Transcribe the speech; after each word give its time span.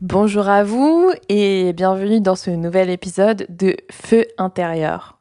Bonjour 0.00 0.48
à 0.48 0.62
vous 0.62 1.10
et 1.28 1.72
bienvenue 1.72 2.20
dans 2.20 2.36
ce 2.36 2.50
nouvel 2.50 2.88
épisode 2.88 3.46
de 3.48 3.76
Feu 3.90 4.26
intérieur. 4.38 5.18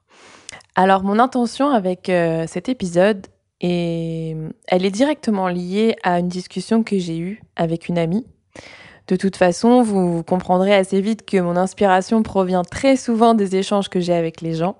Alors 0.76 1.02
mon 1.02 1.18
intention 1.18 1.70
avec 1.70 2.10
euh, 2.10 2.46
cet 2.46 2.70
épisode 2.70 3.26
est, 3.60 4.38
elle 4.68 4.86
est 4.86 4.92
directement 4.92 5.48
liée 5.48 5.96
à 6.04 6.20
une 6.20 6.28
discussion 6.28 6.84
que 6.84 7.00
j'ai 7.00 7.18
eue 7.18 7.42
avec 7.56 7.90
une 7.90 7.98
amie. 7.98 8.28
De 9.08 9.16
toute 9.16 9.36
façon, 9.36 9.82
vous 9.82 10.22
comprendrez 10.22 10.76
assez 10.76 11.02
vite 11.02 11.26
que 11.26 11.38
mon 11.38 11.56
inspiration 11.56 12.22
provient 12.22 12.64
très 12.64 12.98
souvent 12.98 13.34
des 13.34 13.56
échanges 13.56 13.90
que 13.90 14.00
j'ai 14.00 14.14
avec 14.14 14.42
les 14.42 14.54
gens. 14.54 14.76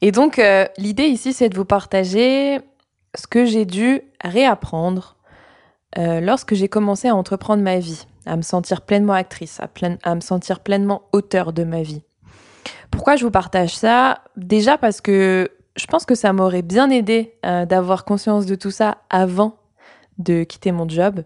Et 0.00 0.10
donc 0.10 0.38
euh, 0.38 0.64
l'idée 0.78 1.08
ici, 1.08 1.34
c'est 1.34 1.50
de 1.50 1.56
vous 1.56 1.66
partager 1.66 2.60
ce 3.14 3.26
que 3.26 3.44
j'ai 3.44 3.66
dû 3.66 4.00
réapprendre 4.24 5.16
euh, 5.98 6.20
lorsque 6.22 6.54
j'ai 6.54 6.68
commencé 6.68 7.08
à 7.08 7.14
entreprendre 7.14 7.62
ma 7.62 7.78
vie, 7.78 8.06
à 8.26 8.36
me 8.36 8.42
sentir 8.42 8.82
pleinement 8.82 9.14
actrice, 9.14 9.60
à, 9.60 9.68
à 10.02 10.14
me 10.14 10.20
sentir 10.20 10.60
pleinement 10.60 11.02
auteur 11.12 11.52
de 11.52 11.64
ma 11.64 11.82
vie. 11.82 12.02
Pourquoi 12.90 13.16
je 13.16 13.24
vous 13.24 13.30
partage 13.30 13.76
ça? 13.76 14.22
Déjà 14.36 14.78
parce 14.78 15.00
que 15.00 15.50
je 15.76 15.86
pense 15.86 16.04
que 16.04 16.14
ça 16.14 16.32
m'aurait 16.32 16.62
bien 16.62 16.90
aidé 16.90 17.34
euh, 17.44 17.66
d'avoir 17.66 18.04
conscience 18.04 18.46
de 18.46 18.54
tout 18.54 18.70
ça 18.70 18.98
avant 19.10 19.56
de 20.18 20.44
quitter 20.44 20.72
mon 20.72 20.88
job. 20.88 21.22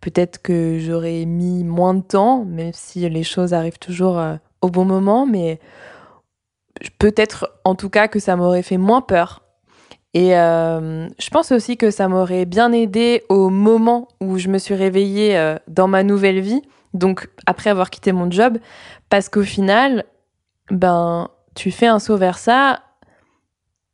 Peut-être 0.00 0.40
que 0.40 0.78
j'aurais 0.78 1.24
mis 1.24 1.64
moins 1.64 1.94
de 1.94 2.02
temps, 2.02 2.44
même 2.44 2.72
si 2.72 3.08
les 3.08 3.22
choses 3.22 3.54
arrivent 3.54 3.78
toujours 3.78 4.18
euh, 4.18 4.36
au 4.60 4.68
bon 4.68 4.84
moment, 4.84 5.26
mais 5.26 5.60
peut-être 6.98 7.50
en 7.64 7.74
tout 7.74 7.90
cas 7.90 8.08
que 8.08 8.18
ça 8.18 8.36
m'aurait 8.36 8.62
fait 8.62 8.78
moins 8.78 9.00
peur. 9.00 9.42
Et 10.14 10.36
euh, 10.36 11.08
je 11.20 11.30
pense 11.30 11.52
aussi 11.52 11.76
que 11.76 11.90
ça 11.90 12.08
m'aurait 12.08 12.44
bien 12.44 12.72
aidé 12.72 13.22
au 13.28 13.48
moment 13.48 14.08
où 14.20 14.38
je 14.38 14.48
me 14.48 14.58
suis 14.58 14.74
réveillée 14.74 15.38
euh, 15.38 15.56
dans 15.68 15.86
ma 15.86 16.02
nouvelle 16.02 16.40
vie, 16.40 16.62
donc 16.94 17.28
après 17.46 17.70
avoir 17.70 17.90
quitté 17.90 18.12
mon 18.12 18.30
job, 18.30 18.58
parce 19.08 19.28
qu'au 19.28 19.42
final, 19.44 20.04
ben, 20.70 21.28
tu 21.54 21.70
fais 21.70 21.86
un 21.86 22.00
saut 22.00 22.16
vers 22.16 22.38
ça, 22.38 22.82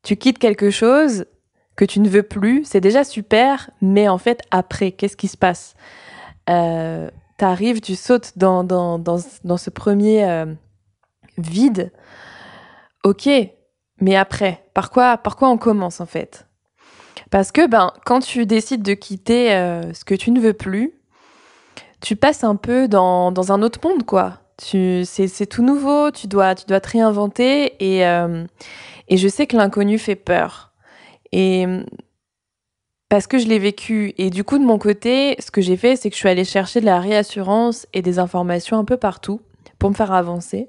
tu 0.02 0.16
quittes 0.16 0.38
quelque 0.38 0.70
chose 0.70 1.26
que 1.76 1.84
tu 1.84 2.00
ne 2.00 2.08
veux 2.08 2.22
plus, 2.22 2.64
c'est 2.64 2.80
déjà 2.80 3.04
super, 3.04 3.70
mais 3.82 4.08
en 4.08 4.16
fait, 4.16 4.40
après, 4.50 4.92
qu'est-ce 4.92 5.16
qui 5.16 5.28
se 5.28 5.36
passe? 5.36 5.74
Euh, 6.48 7.10
T'arrives, 7.36 7.82
tu 7.82 7.96
sautes 7.96 8.32
dans, 8.36 8.64
dans, 8.64 8.98
dans, 8.98 9.18
dans 9.44 9.56
ce 9.58 9.68
premier 9.68 10.24
euh, 10.24 10.46
vide. 11.36 11.92
Ok, 13.04 13.28
mais 14.00 14.16
après, 14.16 14.64
par 14.74 14.90
quoi, 14.90 15.16
par 15.16 15.36
quoi 15.36 15.48
on 15.48 15.58
commence 15.58 16.00
en 16.00 16.06
fait? 16.06 16.46
Parce 17.30 17.52
que 17.52 17.66
ben, 17.66 17.92
quand 18.04 18.20
tu 18.20 18.46
décides 18.46 18.82
de 18.82 18.94
quitter 18.94 19.52
euh, 19.52 19.92
ce 19.92 20.04
que 20.04 20.14
tu 20.14 20.30
ne 20.30 20.40
veux 20.40 20.52
plus, 20.52 20.92
tu 22.00 22.14
passes 22.14 22.44
un 22.44 22.56
peu 22.56 22.88
dans, 22.88 23.32
dans 23.32 23.52
un 23.52 23.62
autre 23.62 23.80
monde, 23.82 24.04
quoi. 24.04 24.40
Tu, 24.58 25.02
c'est, 25.04 25.28
c'est 25.28 25.46
tout 25.46 25.62
nouveau, 25.62 26.10
tu 26.10 26.28
dois, 26.28 26.54
tu 26.54 26.66
dois 26.66 26.80
te 26.80 26.90
réinventer 26.90 27.74
et, 27.80 28.06
euh, 28.06 28.44
et 29.08 29.16
je 29.16 29.28
sais 29.28 29.46
que 29.46 29.56
l'inconnu 29.56 29.98
fait 29.98 30.14
peur. 30.14 30.72
Et 31.32 31.66
parce 33.08 33.26
que 33.26 33.38
je 33.38 33.46
l'ai 33.46 33.58
vécu. 33.58 34.14
Et 34.18 34.30
du 34.30 34.44
coup, 34.44 34.58
de 34.58 34.64
mon 34.64 34.78
côté, 34.78 35.36
ce 35.38 35.50
que 35.50 35.60
j'ai 35.60 35.76
fait, 35.76 35.96
c'est 35.96 36.10
que 36.10 36.14
je 36.16 36.20
suis 36.20 36.28
allée 36.28 36.44
chercher 36.44 36.80
de 36.80 36.86
la 36.86 37.00
réassurance 37.00 37.86
et 37.92 38.02
des 38.02 38.18
informations 38.18 38.78
un 38.78 38.84
peu 38.84 38.96
partout 38.96 39.40
pour 39.78 39.90
me 39.90 39.94
faire 39.94 40.12
avancer. 40.12 40.68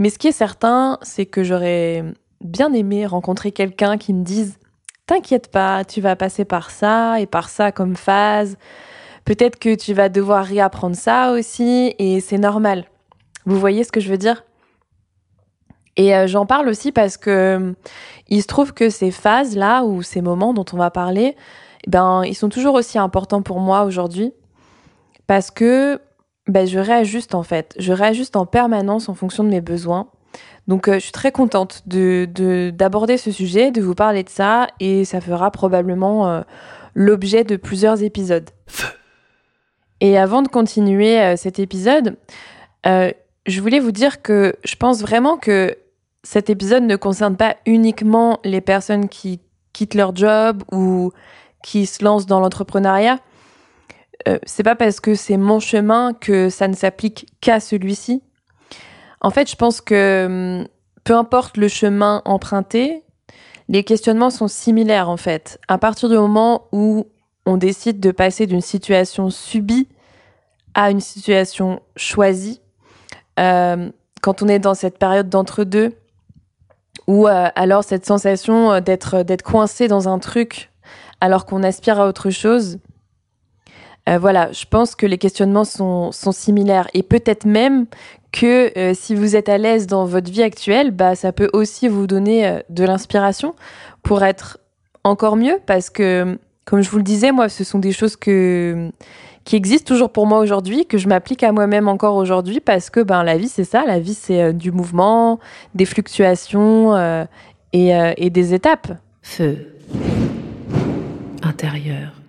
Mais 0.00 0.08
ce 0.08 0.18
qui 0.18 0.28
est 0.28 0.32
certain, 0.32 0.98
c'est 1.02 1.26
que 1.26 1.44
j'aurais 1.44 2.02
bien 2.40 2.72
aimé 2.72 3.04
rencontrer 3.04 3.52
quelqu'un 3.52 3.98
qui 3.98 4.14
me 4.14 4.24
dise 4.24 4.58
T'inquiète 5.06 5.50
pas, 5.50 5.84
tu 5.84 6.00
vas 6.00 6.16
passer 6.16 6.46
par 6.46 6.70
ça 6.70 7.20
et 7.20 7.26
par 7.26 7.50
ça 7.50 7.70
comme 7.70 7.96
phase. 7.96 8.56
Peut-être 9.26 9.58
que 9.58 9.74
tu 9.74 9.92
vas 9.92 10.08
devoir 10.08 10.44
réapprendre 10.44 10.96
ça 10.96 11.32
aussi 11.32 11.94
et 11.98 12.20
c'est 12.20 12.38
normal. 12.38 12.86
Vous 13.44 13.58
voyez 13.58 13.84
ce 13.84 13.92
que 13.92 14.00
je 14.00 14.08
veux 14.08 14.16
dire? 14.16 14.44
Et 15.96 16.16
euh, 16.16 16.26
j'en 16.26 16.46
parle 16.46 16.68
aussi 16.68 16.92
parce 16.92 17.18
que 17.18 17.74
il 18.28 18.40
se 18.40 18.46
trouve 18.46 18.72
que 18.72 18.88
ces 18.88 19.10
phases-là 19.10 19.82
ou 19.84 20.00
ces 20.02 20.22
moments 20.22 20.54
dont 20.54 20.64
on 20.72 20.78
va 20.78 20.90
parler, 20.90 21.36
eh 21.86 21.90
ben, 21.90 22.22
ils 22.24 22.34
sont 22.36 22.48
toujours 22.48 22.74
aussi 22.74 22.98
importants 22.98 23.42
pour 23.42 23.60
moi 23.60 23.82
aujourd'hui 23.82 24.32
parce 25.26 25.50
que 25.50 26.00
ben, 26.50 26.66
je 26.66 26.78
réajuste 26.78 27.34
en 27.34 27.42
fait. 27.42 27.74
Je 27.78 27.92
réajuste 27.92 28.36
en 28.36 28.46
permanence 28.46 29.08
en 29.08 29.14
fonction 29.14 29.44
de 29.44 29.48
mes 29.48 29.60
besoins. 29.60 30.08
Donc 30.68 30.88
euh, 30.88 30.94
je 30.94 31.00
suis 31.00 31.12
très 31.12 31.32
contente 31.32 31.82
de, 31.86 32.28
de- 32.32 32.70
d'aborder 32.70 33.16
ce 33.16 33.30
sujet, 33.32 33.70
de 33.70 33.80
vous 33.80 33.94
parler 33.94 34.22
de 34.22 34.28
ça, 34.28 34.68
et 34.78 35.04
ça 35.04 35.20
fera 35.20 35.50
probablement 35.50 36.28
euh, 36.28 36.42
l'objet 36.94 37.44
de 37.44 37.56
plusieurs 37.56 38.02
épisodes. 38.02 38.50
Et 40.00 40.16
avant 40.16 40.42
de 40.42 40.48
continuer 40.48 41.20
euh, 41.20 41.36
cet 41.36 41.58
épisode, 41.58 42.16
je 42.84 43.60
voulais 43.60 43.80
vous 43.80 43.92
dire 43.92 44.22
que 44.22 44.54
je 44.64 44.76
pense 44.76 45.00
vraiment 45.00 45.36
que 45.36 45.76
cet 46.22 46.50
épisode 46.50 46.84
ne 46.84 46.96
concerne 46.96 47.36
pas 47.36 47.56
uniquement 47.66 48.38
les 48.44 48.60
personnes 48.60 49.08
qui 49.08 49.40
quittent 49.72 49.94
leur 49.94 50.14
job 50.14 50.62
ou 50.72 51.12
qui 51.62 51.86
se 51.86 52.04
lancent 52.04 52.26
dans 52.26 52.40
l'entrepreneuriat. 52.40 53.18
Euh, 54.28 54.38
c'est 54.44 54.62
pas 54.62 54.76
parce 54.76 55.00
que 55.00 55.14
c'est 55.14 55.36
mon 55.36 55.60
chemin 55.60 56.12
que 56.12 56.50
ça 56.50 56.68
ne 56.68 56.74
s'applique 56.74 57.26
qu'à 57.40 57.60
celui-ci. 57.60 58.22
En 59.20 59.30
fait, 59.30 59.50
je 59.50 59.56
pense 59.56 59.80
que 59.80 60.26
hum, 60.60 60.68
peu 61.04 61.14
importe 61.14 61.56
le 61.56 61.68
chemin 61.68 62.22
emprunté, 62.24 63.02
les 63.68 63.84
questionnements 63.84 64.30
sont 64.30 64.48
similaires 64.48 65.08
en 65.08 65.16
fait. 65.16 65.58
À 65.68 65.78
partir 65.78 66.08
du 66.08 66.16
moment 66.16 66.66
où 66.72 67.06
on 67.46 67.56
décide 67.56 68.00
de 68.00 68.10
passer 68.10 68.46
d'une 68.46 68.60
situation 68.60 69.30
subie 69.30 69.88
à 70.74 70.90
une 70.90 71.00
situation 71.00 71.80
choisie, 71.96 72.60
euh, 73.38 73.90
quand 74.22 74.42
on 74.42 74.48
est 74.48 74.58
dans 74.58 74.74
cette 74.74 74.98
période 74.98 75.28
d'entre-deux, 75.28 75.94
ou 77.06 77.26
euh, 77.26 77.48
alors 77.54 77.84
cette 77.84 78.06
sensation 78.06 78.72
euh, 78.72 78.80
d'être 78.80 79.42
coincé 79.42 79.88
dans 79.88 80.08
un 80.08 80.18
truc 80.18 80.70
alors 81.20 81.46
qu'on 81.46 81.62
aspire 81.62 82.00
à 82.00 82.06
autre 82.06 82.30
chose, 82.30 82.78
euh, 84.08 84.18
voilà, 84.18 84.50
je 84.52 84.64
pense 84.64 84.94
que 84.94 85.06
les 85.06 85.18
questionnements 85.18 85.64
sont, 85.64 86.10
similaires 86.12 86.88
et 86.94 87.02
peut-être 87.02 87.44
même 87.44 87.86
que 88.32 88.76
euh, 88.78 88.94
si 88.94 89.14
vous 89.14 89.36
êtes 89.36 89.48
à 89.48 89.58
l'aise 89.58 89.86
dans 89.86 90.04
votre 90.04 90.30
vie 90.30 90.42
actuelle, 90.42 90.90
bah, 90.90 91.14
ça 91.14 91.32
peut 91.32 91.50
aussi 91.52 91.88
vous 91.88 92.06
donner 92.06 92.46
euh, 92.46 92.60
de 92.68 92.84
l'inspiration 92.84 93.54
pour 94.02 94.22
être 94.22 94.58
encore 95.04 95.36
mieux 95.36 95.58
parce 95.66 95.90
que 95.90 96.38
comme 96.64 96.82
je 96.82 96.90
vous 96.90 96.98
le 96.98 97.02
disais, 97.02 97.32
moi, 97.32 97.48
ce 97.48 97.64
sont 97.64 97.80
des 97.80 97.90
choses 97.90 98.16
qui 98.16 98.92
existent 99.56 99.88
toujours 99.88 100.10
pour 100.10 100.26
moi 100.26 100.38
aujourd'hui, 100.38 100.86
que 100.86 100.98
je 100.98 101.08
m'applique 101.08 101.42
à 101.42 101.50
moi-même 101.50 101.88
encore 101.88 102.14
aujourd'hui, 102.14 102.60
parce 102.60 102.90
que 102.90 103.00
ben 103.00 103.24
la 103.24 103.36
vie 103.36 103.48
c'est 103.48 103.64
ça, 103.64 103.82
la 103.84 103.98
vie 103.98 104.14
c'est 104.14 104.52
du 104.52 104.70
mouvement, 104.70 105.40
des 105.74 105.84
fluctuations 105.86 107.26
et, 107.72 107.88
et 108.16 108.30
des 108.30 108.54
étapes. 108.54 108.92
Feu 109.22 109.66
intérieur. 111.42 112.19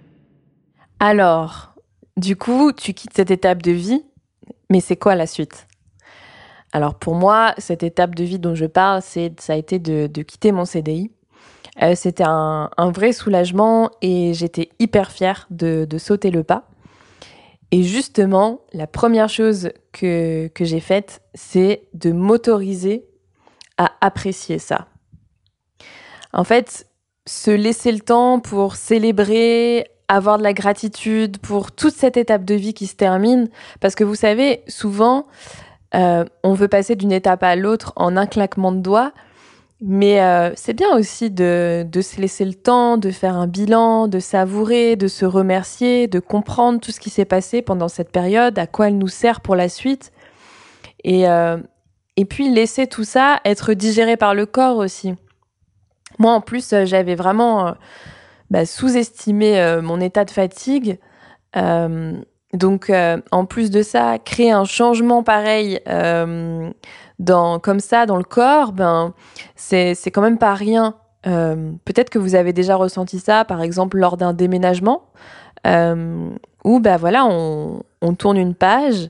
Alors, 1.03 1.73
du 2.15 2.35
coup, 2.35 2.71
tu 2.73 2.93
quittes 2.93 3.15
cette 3.15 3.31
étape 3.31 3.63
de 3.63 3.71
vie, 3.71 4.05
mais 4.69 4.81
c'est 4.81 4.97
quoi 4.97 5.15
la 5.15 5.25
suite? 5.25 5.65
Alors 6.73 6.93
pour 6.93 7.15
moi, 7.15 7.55
cette 7.57 7.81
étape 7.81 8.13
de 8.13 8.23
vie 8.23 8.37
dont 8.37 8.53
je 8.53 8.67
parle, 8.67 9.01
ça 9.01 9.21
a 9.49 9.55
été 9.55 9.79
de, 9.79 10.21
quitter 10.21 10.51
mon 10.51 10.63
CDI. 10.63 11.09
Euh, 11.81 11.95
C'était 11.95 12.23
un, 12.27 12.69
vrai 12.93 13.13
soulagement 13.13 13.89
et 14.03 14.35
j'étais 14.35 14.69
hyper 14.77 15.09
fière 15.11 15.47
de, 15.49 15.87
de, 15.89 15.97
sauter 15.97 16.29
le 16.29 16.43
pas. 16.43 16.69
Et 17.71 17.81
justement, 17.81 18.61
la 18.71 18.85
première 18.85 19.27
chose 19.27 19.71
que, 19.93 20.49
que 20.53 20.65
j'ai 20.65 20.81
faite, 20.81 21.23
c'est 21.33 21.81
de 21.95 22.11
m'autoriser 22.11 23.07
à 23.79 23.91
apprécier 24.01 24.59
ça. 24.59 24.87
En 26.31 26.43
fait, 26.43 26.85
se 27.25 27.49
laisser 27.49 27.91
le 27.91 28.01
temps 28.01 28.39
pour 28.39 28.75
célébrer, 28.75 29.87
avoir 30.11 30.37
de 30.37 30.43
la 30.43 30.53
gratitude 30.53 31.37
pour 31.37 31.71
toute 31.71 31.93
cette 31.93 32.17
étape 32.17 32.43
de 32.43 32.53
vie 32.53 32.73
qui 32.73 32.85
se 32.85 32.95
termine. 32.95 33.47
Parce 33.79 33.95
que 33.95 34.03
vous 34.03 34.15
savez, 34.15 34.61
souvent, 34.67 35.25
euh, 35.95 36.25
on 36.43 36.53
veut 36.53 36.67
passer 36.67 36.95
d'une 36.95 37.13
étape 37.13 37.43
à 37.43 37.55
l'autre 37.55 37.93
en 37.95 38.17
un 38.17 38.25
claquement 38.25 38.73
de 38.73 38.79
doigts. 38.79 39.13
Mais 39.79 40.21
euh, 40.21 40.51
c'est 40.55 40.73
bien 40.73 40.95
aussi 40.95 41.31
de, 41.31 41.87
se 42.01 42.19
laisser 42.19 42.43
le 42.43 42.53
temps, 42.53 42.97
de 42.97 43.09
faire 43.09 43.35
un 43.35 43.47
bilan, 43.47 44.09
de 44.09 44.19
savourer, 44.19 44.97
de 44.97 45.07
se 45.07 45.25
remercier, 45.25 46.07
de 46.07 46.19
comprendre 46.19 46.81
tout 46.81 46.91
ce 46.91 46.99
qui 46.99 47.09
s'est 47.09 47.25
passé 47.25 47.61
pendant 47.61 47.87
cette 47.87 48.11
période, 48.11 48.59
à 48.59 48.67
quoi 48.67 48.89
elle 48.89 48.97
nous 48.97 49.07
sert 49.07 49.39
pour 49.39 49.55
la 49.55 49.69
suite. 49.69 50.11
Et, 51.05 51.27
euh, 51.27 51.57
et 52.17 52.25
puis 52.25 52.53
laisser 52.53 52.85
tout 52.85 53.05
ça 53.05 53.39
être 53.45 53.73
digéré 53.73 54.17
par 54.17 54.35
le 54.35 54.45
corps 54.45 54.77
aussi. 54.77 55.15
Moi, 56.19 56.33
en 56.33 56.41
plus, 56.41 56.75
j'avais 56.83 57.15
vraiment 57.15 57.73
bah, 58.51 58.67
sous-estimé 58.67 59.79
mon 59.81 59.99
état 59.99 60.25
de 60.25 60.31
fatigue. 60.31 60.99
Euh, 61.55 62.13
donc, 62.53 62.89
euh, 62.89 63.17
en 63.31 63.45
plus 63.45 63.71
de 63.71 63.81
ça, 63.81 64.17
créer 64.19 64.51
un 64.51 64.65
changement 64.65 65.23
pareil 65.23 65.79
euh, 65.87 66.69
dans, 67.19 67.59
comme 67.59 67.79
ça 67.79 68.05
dans 68.05 68.17
le 68.17 68.23
corps, 68.23 68.73
ben, 68.73 69.13
c'est 69.55 69.95
quand 70.11 70.21
même 70.21 70.37
pas 70.37 70.53
rien. 70.53 70.95
Peut-être 71.23 72.09
que 72.09 72.17
vous 72.17 72.33
avez 72.33 72.51
déjà 72.51 72.75
ressenti 72.75 73.19
ça, 73.19 73.45
par 73.45 73.61
exemple, 73.61 73.97
lors 73.97 74.17
d'un 74.17 74.33
déménagement, 74.33 75.03
où 75.65 76.79
ben, 76.79 76.97
voilà, 76.97 77.25
on, 77.25 77.83
on 78.01 78.13
tourne 78.15 78.37
une 78.37 78.55
page 78.55 79.09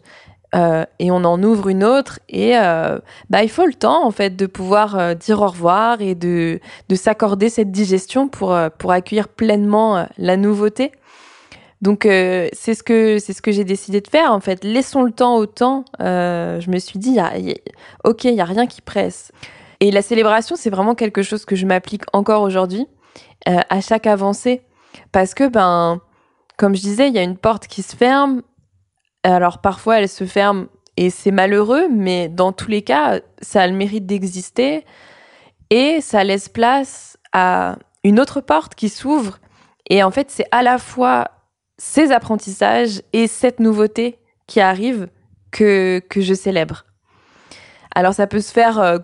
euh, 0.54 0.86
et 1.00 1.12
on 1.12 1.24
en 1.24 1.42
ouvre 1.44 1.70
une 1.70 1.84
autre 1.84 2.20
et 2.28 2.58
euh, 2.58 3.00
bah 3.30 3.42
il 3.42 3.50
faut 3.50 3.66
le 3.66 3.74
temps 3.74 4.06
en 4.06 4.12
fait 4.12 4.36
de 4.36 4.46
pouvoir 4.46 5.00
euh, 5.00 5.14
dire 5.14 5.42
au 5.42 5.48
revoir 5.48 6.02
et 6.02 6.14
de 6.14 6.60
de 6.90 6.96
s'accorder 6.96 7.48
cette 7.48 7.72
digestion 7.72 8.28
pour 8.28 8.54
euh, 8.54 8.68
pour 8.78 8.92
accueillir 8.92 9.30
pleinement 9.30 9.98
euh, 9.98 10.04
la 10.18 10.36
nouveauté. 10.36 10.92
Donc 11.82 12.04
c'est 12.04 12.76
ce 12.76 12.84
que 12.84 13.18
c'est 13.18 13.34
ce 13.34 13.42
que 13.42 13.52
j'ai 13.52 13.64
décidé 13.64 14.02
de 14.02 14.08
faire 14.08 14.32
en 14.34 14.40
fait. 14.40 14.64
Laissons 14.64 15.02
le 15.02 15.12
temps 15.12 15.38
au 15.38 15.48
temps. 15.48 15.84
je 16.00 16.70
me 16.70 16.78
suis 16.78 17.00
dit 17.00 17.14
y 17.14 17.20
a, 17.20 17.40
y 17.40 17.54
a, 17.54 17.56
ok 18.04 18.26
il 18.26 18.36
y 18.36 18.42
a 18.42 18.46
rien 18.46 18.68
qui 18.68 18.82
presse. 18.82 19.32
Et 19.80 19.90
la 19.90 20.04
célébration 20.04 20.56
c'est 20.56 20.70
vraiment 20.70 20.94
quelque 20.94 21.24
chose 21.24 21.44
que 21.44 21.56
je 21.56 21.66
m'applique 21.66 22.04
encore 22.14 22.44
aujourd'hui 22.44 22.86
à 23.48 23.82
chaque 23.82 24.06
avancée 24.06 24.62
parce 25.12 25.34
que 25.34 25.48
ben 25.48 26.02
comme 26.56 26.76
je 26.76 26.82
disais 26.82 27.08
il 27.08 27.16
y 27.16 27.18
a 27.18 27.24
une 27.24 27.38
porte 27.38 27.66
qui 27.66 27.82
se 27.82 27.96
ferme 27.96 28.44
alors 29.24 29.60
parfois 29.60 30.00
elle 30.00 30.10
se 30.10 30.26
ferme 30.26 30.68
et 30.98 31.10
c'est 31.10 31.32
malheureux, 31.32 31.88
mais 31.90 32.30
dans 32.30 32.52
tous 32.52 32.70
les 32.70 32.82
cas, 32.82 33.22
ça 33.42 33.62
a 33.62 33.68
le 33.68 33.74
mérite 33.74 34.06
d'exister 34.06 34.86
et 35.70 36.02
ça 36.02 36.24
laisse 36.24 36.50
place 36.50 37.18
à 37.34 37.78
une 38.04 38.20
autre 38.20 38.42
porte 38.42 38.76
qui 38.76 38.90
s'ouvre. 38.90 39.40
Et 39.90 40.04
en 40.04 40.12
fait, 40.12 40.30
c'est 40.30 40.48
à 40.52 40.64
la 40.64 40.78
fois 40.78 41.30
ces 41.78 42.12
apprentissages 42.12 43.02
et 43.14 43.28
cette 43.28 43.60
nouveauté 43.60 44.20
qui 44.48 44.60
arrive 44.60 45.08
que, 45.52 46.02
que 46.10 46.22
je 46.22 46.34
célèbre. 46.34 46.86
Alors 47.96 48.14
ça 48.14 48.28
peut 48.28 48.42
se 48.42 48.52
faire 48.52 48.80
euh, 48.80 49.00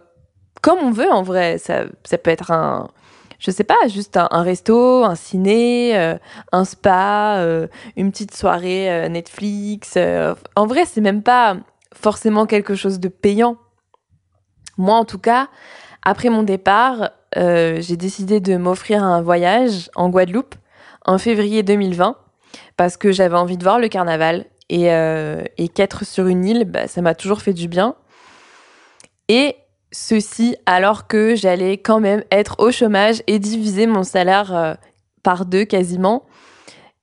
comme 0.61 0.79
on 0.79 0.91
veut 0.91 1.11
en 1.11 1.23
vrai. 1.23 1.57
Ça, 1.57 1.85
ça 2.03 2.17
peut 2.17 2.31
être 2.31 2.51
un, 2.51 2.89
je 3.39 3.51
sais 3.51 3.63
pas, 3.63 3.75
juste 3.87 4.17
un, 4.17 4.41
resto, 4.41 5.03
un 5.03 5.15
ciné, 5.15 5.97
euh, 5.97 6.17
un 6.51 6.65
spa, 6.65 7.37
euh, 7.37 7.67
une 7.95 8.11
petite 8.11 8.35
soirée 8.35 8.91
euh, 8.91 9.09
Netflix. 9.09 9.97
En 10.55 10.65
vrai, 10.65 10.85
c'est 10.85 11.01
même 11.01 11.21
pas 11.21 11.57
forcément 11.93 12.45
quelque 12.45 12.75
chose 12.75 12.99
de 12.99 13.09
payant. 13.09 13.57
Moi, 14.77 14.95
en 14.95 15.05
tout 15.05 15.19
cas, 15.19 15.49
après 16.03 16.29
mon 16.29 16.43
départ, 16.43 17.11
j'ai 17.35 17.97
décidé 17.97 18.39
de 18.39 18.57
m'offrir 18.57 19.03
un 19.03 19.21
voyage 19.21 19.89
en 19.95 20.09
Guadeloupe 20.09 20.55
en 21.05 21.17
février 21.17 21.61
2020 21.61 22.15
parce 22.77 22.97
que 22.97 23.11
j'avais 23.11 23.35
envie 23.35 23.57
de 23.57 23.63
voir 23.63 23.79
le 23.79 23.87
carnaval 23.87 24.45
et, 24.69 24.85
et 25.57 25.69
qu'être 25.69 26.05
sur 26.05 26.27
une 26.27 26.45
île, 26.45 26.65
bah, 26.65 26.87
ça 26.87 27.01
m'a 27.01 27.15
toujours 27.15 27.41
fait 27.41 27.53
du 27.53 27.67
bien. 27.67 27.95
Et 29.29 29.55
Ceci 29.91 30.57
alors 30.65 31.07
que 31.07 31.35
j'allais 31.35 31.77
quand 31.77 32.01
même 32.01 32.23
être 32.29 32.57
au 32.59 32.71
chômage 32.71 33.23
et 33.25 33.39
diviser 33.39 33.87
mon 33.87 34.03
salaire 34.03 34.53
euh, 34.53 34.73
par 35.23 35.45
deux 35.45 35.63
quasiment. 35.63 36.25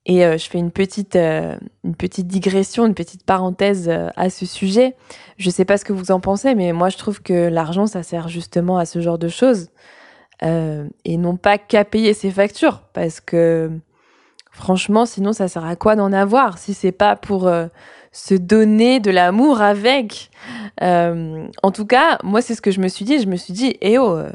Et 0.04 0.26
euh, 0.26 0.36
je 0.36 0.50
fais 0.50 0.58
une 0.58 0.70
petite, 0.70 1.16
euh, 1.16 1.56
une 1.82 1.94
petite 1.94 2.26
digression, 2.26 2.84
une 2.84 2.94
petite 2.94 3.24
parenthèse 3.24 3.88
à 3.88 4.28
ce 4.28 4.44
sujet. 4.44 4.96
Je 5.38 5.48
sais 5.48 5.64
pas 5.64 5.78
ce 5.78 5.86
que 5.86 5.94
vous 5.94 6.10
en 6.10 6.20
pensez, 6.20 6.54
mais 6.54 6.72
moi 6.74 6.90
je 6.90 6.98
trouve 6.98 7.22
que 7.22 7.48
l'argent, 7.48 7.86
ça 7.86 8.02
sert 8.02 8.28
justement 8.28 8.76
à 8.76 8.84
ce 8.84 9.00
genre 9.00 9.18
de 9.18 9.28
choses. 9.28 9.70
Et 10.42 11.16
non 11.16 11.38
pas 11.38 11.56
qu'à 11.56 11.86
payer 11.86 12.12
ses 12.12 12.30
factures. 12.30 12.82
Parce 12.92 13.20
que 13.20 13.70
franchement, 14.50 15.06
sinon 15.06 15.32
ça 15.32 15.48
sert 15.48 15.64
à 15.64 15.74
quoi 15.74 15.96
d'en 15.96 16.12
avoir 16.12 16.58
si 16.58 16.74
c'est 16.74 16.92
pas 16.92 17.16
pour 17.16 17.50
se 18.14 18.34
donner 18.34 19.00
de 19.00 19.10
l'amour 19.10 19.60
avec. 19.60 20.30
Euh, 20.80 21.46
en 21.62 21.70
tout 21.70 21.84
cas, 21.84 22.16
moi, 22.22 22.40
c'est 22.40 22.54
ce 22.54 22.62
que 22.62 22.70
je 22.70 22.80
me 22.80 22.88
suis 22.88 23.04
dit. 23.04 23.20
Je 23.20 23.26
me 23.26 23.36
suis 23.36 23.52
dit, 23.52 23.76
eh 23.82 23.98
oh, 23.98 24.16
euh, 24.16 24.30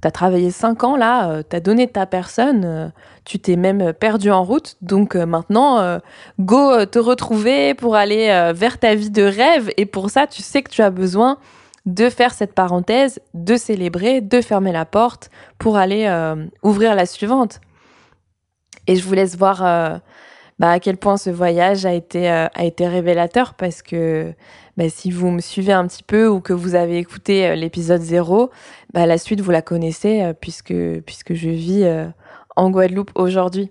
t'as 0.00 0.10
travaillé 0.10 0.50
cinq 0.50 0.84
ans 0.84 0.96
là, 0.96 1.30
euh, 1.30 1.42
t'as 1.42 1.60
donné 1.60 1.86
ta 1.86 2.06
personne, 2.06 2.64
euh, 2.64 2.88
tu 3.24 3.38
t'es 3.38 3.56
même 3.56 3.92
perdu 3.92 4.30
en 4.30 4.42
route. 4.42 4.76
Donc 4.82 5.14
euh, 5.14 5.26
maintenant, 5.26 5.98
go 6.40 6.84
te 6.86 6.98
retrouver 6.98 7.74
pour 7.74 7.94
aller 7.94 8.52
vers 8.54 8.78
ta 8.78 8.94
vie 8.94 9.10
de 9.10 9.22
rêve. 9.22 9.70
Et 9.76 9.86
pour 9.86 10.10
ça, 10.10 10.26
tu 10.26 10.42
sais 10.42 10.62
que 10.62 10.70
tu 10.70 10.82
as 10.82 10.90
besoin 10.90 11.38
de 11.86 12.10
faire 12.10 12.32
cette 12.34 12.54
parenthèse, 12.54 13.20
de 13.34 13.56
célébrer, 13.56 14.20
de 14.20 14.40
fermer 14.40 14.72
la 14.72 14.84
porte 14.84 15.30
pour 15.58 15.76
aller 15.76 16.08
ouvrir 16.62 16.94
la 16.94 17.06
suivante. 17.06 17.60
Et 18.86 18.96
je 18.96 19.04
vous 19.04 19.14
laisse 19.14 19.36
voir 19.36 20.00
bah, 20.60 20.72
à 20.72 20.78
quel 20.78 20.98
point 20.98 21.16
ce 21.16 21.30
voyage 21.30 21.86
a 21.86 21.94
été, 21.94 22.30
euh, 22.30 22.46
a 22.52 22.64
été 22.66 22.86
révélateur 22.86 23.54
parce 23.54 23.80
que 23.80 24.34
bah, 24.76 24.90
si 24.90 25.10
vous 25.10 25.30
me 25.30 25.40
suivez 25.40 25.72
un 25.72 25.86
petit 25.86 26.02
peu 26.02 26.28
ou 26.28 26.40
que 26.40 26.52
vous 26.52 26.74
avez 26.74 26.98
écouté 26.98 27.46
euh, 27.46 27.54
l'épisode 27.54 28.02
0, 28.02 28.50
bah, 28.92 29.06
la 29.06 29.16
suite 29.16 29.40
vous 29.40 29.50
la 29.52 29.62
connaissez 29.62 30.20
euh, 30.20 30.34
puisque, 30.38 30.74
puisque 31.06 31.32
je 31.32 31.48
vis 31.48 31.90
en 32.56 32.70
Guadeloupe 32.70 33.10
aujourd'hui. 33.14 33.70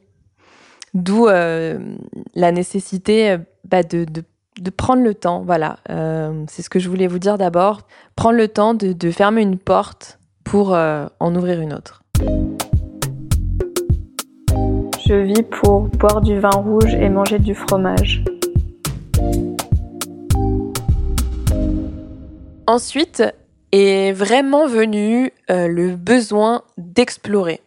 D'où 0.95 1.27
la 1.27 2.51
nécessité 2.51 3.37
bah, 3.63 3.83
de, 3.83 4.05
de, 4.05 4.23
de, 4.59 4.69
prendre 4.71 5.03
le 5.03 5.13
temps. 5.13 5.43
Voilà, 5.45 5.77
c'est 6.47 6.63
ce 6.63 6.69
que 6.71 6.79
je 6.79 6.89
voulais 6.89 7.05
vous 7.05 7.19
dire 7.19 7.37
d'abord. 7.37 7.81
Prendre 8.15 8.37
le 8.37 8.47
temps 8.47 8.73
de, 8.73 8.93
de 8.93 9.11
fermer 9.11 9.43
une 9.43 9.59
porte 9.59 10.17
pour 10.43 10.71
en 10.71 11.35
ouvrir 11.35 11.61
une 11.61 11.73
autre. 11.73 12.01
Je 15.09 15.15
vis 15.15 15.41
pour 15.41 15.87
boire 15.97 16.21
du 16.21 16.39
vin 16.39 16.51
rouge 16.51 16.93
et 16.93 17.09
manger 17.09 17.39
du 17.39 17.55
fromage. 17.55 18.23
Ensuite 22.67 23.23
est 23.71 24.11
vraiment 24.11 24.67
venu 24.67 25.33
euh, 25.49 25.67
le 25.67 25.95
besoin 25.95 26.61
d'explorer, 26.77 27.59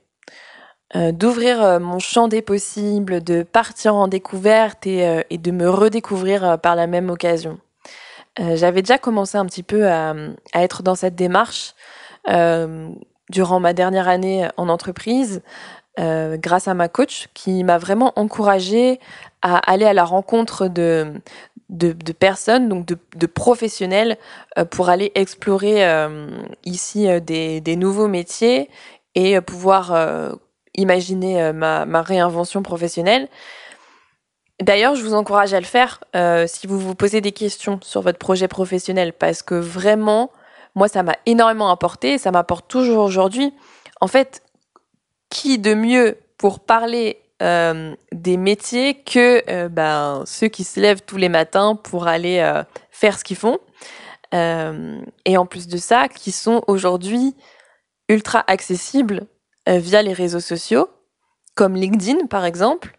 euh, 0.94 1.10
d'ouvrir 1.10 1.60
euh, 1.60 1.80
mon 1.80 1.98
champ 1.98 2.28
des 2.28 2.42
possibles, 2.42 3.24
de 3.24 3.42
partir 3.42 3.96
en 3.96 4.06
découverte 4.06 4.86
et, 4.86 5.24
de 5.28 5.50
me 5.50 5.68
redécouvrir 5.68 6.60
par 6.60 6.76
la 6.76 6.86
même 6.86 7.10
occasion. 7.10 7.58
J'avais 8.38 8.82
déjà 8.82 8.98
commencé 8.98 9.36
un 9.36 9.46
petit 9.46 9.64
peu 9.64 9.88
à 9.88 10.14
être 10.54 10.84
dans 10.84 10.94
cette 10.94 11.16
démarche 11.16 11.74
durant 13.30 13.60
ma 13.60 13.72
dernière 13.72 14.08
année 14.08 14.48
en 14.56 14.68
entreprise, 14.68 15.42
euh, 16.00 16.36
grâce 16.38 16.68
à 16.68 16.74
ma 16.74 16.88
coach 16.88 17.28
qui 17.34 17.64
m'a 17.64 17.78
vraiment 17.78 18.12
encouragée 18.16 18.98
à 19.42 19.56
aller 19.70 19.84
à 19.84 19.92
la 19.92 20.04
rencontre 20.04 20.68
de, 20.68 21.20
de, 21.72 21.92
de 21.92 22.12
personnes, 22.12 22.68
donc 22.68 22.86
de, 22.86 22.96
de 23.16 23.26
professionnels, 23.26 24.16
euh, 24.58 24.64
pour 24.64 24.88
aller 24.88 25.10
explorer 25.14 25.86
euh, 25.86 26.30
ici 26.64 27.08
euh, 27.08 27.18
des, 27.18 27.60
des 27.60 27.76
nouveaux 27.76 28.08
métiers 28.08 28.70
et 29.14 29.38
pouvoir 29.42 29.94
imaginer 30.74 31.52
ma, 31.52 31.84
ma, 31.84 32.00
réinvention 32.00 32.62
professionnelle. 32.62 33.28
D'ailleurs, 34.62 34.94
je 34.94 35.02
vous 35.02 35.12
encourage 35.12 35.52
à 35.52 35.60
le 35.60 35.66
faire 35.66 36.00
si 36.46 36.66
vous 36.66 36.78
vous 36.78 36.94
posez 36.94 37.20
des 37.20 37.32
questions 37.32 37.78
sur 37.82 38.00
votre 38.00 38.18
projet 38.18 38.48
professionnel, 38.48 39.12
parce 39.12 39.42
que 39.42 39.54
vraiment, 39.54 40.30
moi, 40.74 40.88
ça 40.88 41.02
m'a 41.02 41.16
énormément 41.26 41.68
apporté, 41.70 42.16
ça 42.16 42.30
m'apporte 42.30 42.68
toujours 42.68 43.04
aujourd'hui. 43.04 43.52
En 44.00 44.06
fait, 44.06 44.42
qui 45.32 45.58
de 45.58 45.72
mieux 45.72 46.18
pour 46.36 46.60
parler 46.60 47.22
euh, 47.40 47.96
des 48.12 48.36
métiers 48.36 49.02
que 49.02 49.42
euh, 49.50 49.68
ben, 49.68 50.22
ceux 50.26 50.48
qui 50.48 50.62
se 50.62 50.78
lèvent 50.78 51.00
tous 51.00 51.16
les 51.16 51.30
matins 51.30 51.74
pour 51.74 52.06
aller 52.06 52.38
euh, 52.38 52.62
faire 52.90 53.18
ce 53.18 53.24
qu'ils 53.24 53.38
font. 53.38 53.58
et 54.32 55.36
en 55.36 55.46
plus 55.46 55.66
de 55.68 55.78
ça, 55.78 56.08
qui 56.08 56.32
sont 56.32 56.62
aujourd'hui 56.66 57.34
ultra 58.08 58.44
accessibles 58.46 59.26
via 59.66 60.02
les 60.02 60.12
réseaux 60.12 60.40
sociaux, 60.40 60.88
comme 61.54 61.74
LinkedIn 61.74 62.26
par 62.26 62.44
exemple. 62.44 62.96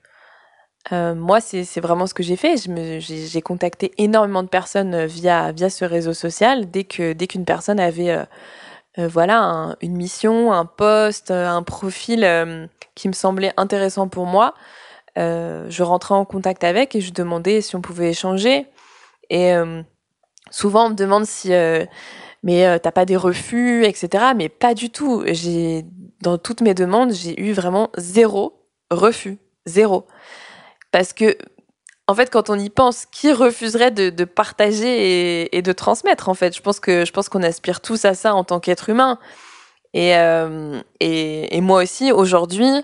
moi, 0.92 1.42
c'est 1.42 1.82
vraiment 1.82 2.06
ce 2.06 2.14
que 2.14 2.22
j'ai 2.24 2.36
fait. 2.36 2.56
J'ai 3.00 3.42
contacté 3.42 3.94
énormément 3.98 4.44
de 4.44 4.48
personnes 4.48 5.06
via, 5.06 5.52
via 5.52 5.70
ce 5.72 5.86
réseau 5.86 6.14
social 6.14 6.70
dès 6.70 6.84
dès 6.84 7.28
qu'une 7.28 7.46
personne 7.46 7.80
avait 7.80 8.16
euh, 9.00 9.08
voilà, 9.08 9.76
une 9.82 9.96
mission, 9.96 10.54
un 10.54 10.66
poste, 10.66 11.32
euh, 11.32 11.48
un 11.48 11.64
profil 11.64 12.24
euh, 12.24 12.68
qui 12.96 13.08
me 13.08 13.14
semblait 13.14 13.54
intéressant 13.58 14.08
pour 14.08 14.26
moi. 14.26 14.54
je 15.16 15.84
rentrais 15.84 16.16
en 16.16 16.26
contact 16.26 16.64
avec 16.64 16.96
et 16.96 17.02
je 17.02 17.12
demandais 17.14 17.62
si 17.62 17.76
on 17.76 17.82
pouvait 17.82 18.10
échanger. 18.10 18.68
Et 19.30 19.54
souvent, 20.52 20.88
on 20.88 20.90
me 20.90 20.96
demande 20.96 21.26
si 21.26 21.52
mais 22.44 22.80
t'as 22.80 22.92
pas 22.92 23.06
des 23.06 23.16
refus, 23.16 23.86
etc. 23.86 24.34
Mais 24.36 24.50
pas 24.50 24.74
du 24.74 24.90
tout. 24.90 25.24
J'ai 25.28 25.86
dans 26.22 26.38
toutes 26.38 26.62
mes 26.62 26.74
demandes, 26.74 27.14
j'ai 27.14 27.40
eu 27.42 27.54
vraiment 27.54 27.90
zéro 27.98 28.68
refus, 28.92 29.38
zéro. 29.66 30.08
Parce 30.92 31.14
que 31.14 31.38
en 32.08 32.16
fait, 32.16 32.30
quand 32.30 32.50
on 32.50 32.60
y 32.60 32.70
pense, 32.70 33.06
qui 33.06 33.32
refuserait 33.32 33.92
de, 33.92 34.26
partager 34.26 35.56
et, 35.56 35.62
de 35.62 35.72
transmettre 35.72 36.30
En 36.30 36.34
fait, 36.34 36.56
je 36.56 36.62
pense 36.62 36.80
que 36.80 37.06
je 37.06 37.12
pense 37.12 37.30
qu'on 37.30 37.44
aspire 37.44 37.82
tous 37.82 38.04
à 38.06 38.14
ça 38.14 38.36
en 38.36 38.44
tant 38.44 38.60
qu'être 38.60 38.90
humain. 38.90 39.20
Et, 39.94 40.18
euh, 40.18 40.82
et, 41.00 41.62
moi 41.62 41.84
aussi, 41.84 42.12
aujourd'hui, 42.12 42.84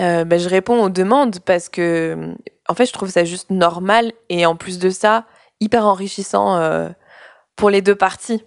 euh, 0.00 0.24
ben, 0.24 0.38
je 0.38 0.48
réponds 0.48 0.82
aux 0.84 0.88
demandes 0.88 1.40
parce 1.40 1.68
que, 1.68 2.34
en 2.68 2.74
fait, 2.74 2.86
je 2.86 2.92
trouve 2.92 3.10
ça 3.10 3.24
juste 3.24 3.50
normal 3.50 4.12
et 4.28 4.46
en 4.46 4.54
plus 4.54 4.78
de 4.78 4.90
ça, 4.90 5.24
hyper 5.60 5.84
enrichissant 5.86 6.56
euh, 6.56 6.88
pour 7.56 7.70
les 7.70 7.82
deux 7.82 7.96
parties. 7.96 8.44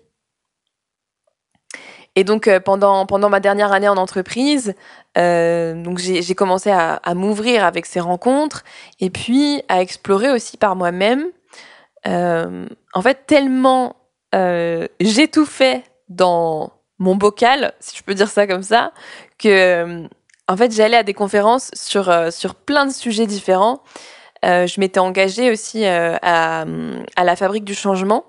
Et 2.16 2.24
donc 2.24 2.48
pendant 2.60 3.08
pendant 3.08 3.28
ma 3.30 3.40
dernière 3.40 3.74
année 3.74 3.90
en 3.90 3.98
entreprise, 3.98 4.76
euh, 5.18 5.74
donc 5.76 6.00
j'ai 6.00 6.36
commencé 6.36 6.72
à, 6.72 7.00
m'ouvrir 7.16 7.66
avec 7.66 7.86
ces 7.86 8.00
rencontres 8.00 8.64
et 9.00 9.10
puis 9.10 9.62
à 9.70 9.82
explorer 9.82 10.32
aussi 10.32 10.58
par 10.58 10.76
moi-même. 10.76 11.26
Euh, 12.08 12.68
en 12.94 13.02
fait, 13.02 13.26
tellement 13.28 13.96
euh, 14.36 14.88
j'étouffais 15.00 15.84
dans 16.10 16.74
mon 17.00 17.16
bocal, 17.16 17.74
si 17.80 17.98
je 17.98 18.04
peux 18.04 18.14
dire 18.14 18.30
ça 18.30 18.48
comme 18.48 18.64
ça, 18.64 18.92
que 19.38 19.48
euh, 19.50 20.08
en 20.48 20.58
fait 20.58 20.72
j'allais 20.74 20.98
à 20.98 21.04
des 21.04 21.14
conférences 21.14 21.72
sur 21.74 22.12
sur 22.32 22.56
plein 22.56 22.86
de 22.86 22.92
sujets 22.92 23.28
différents. 23.28 23.84
je 24.44 24.80
m'étais 24.80 25.00
engagée 25.00 25.52
aussi 25.52 25.86
à, 25.86 26.66
la 27.18 27.36
fabrique 27.36 27.64
du 27.64 27.76
changement 27.76 28.26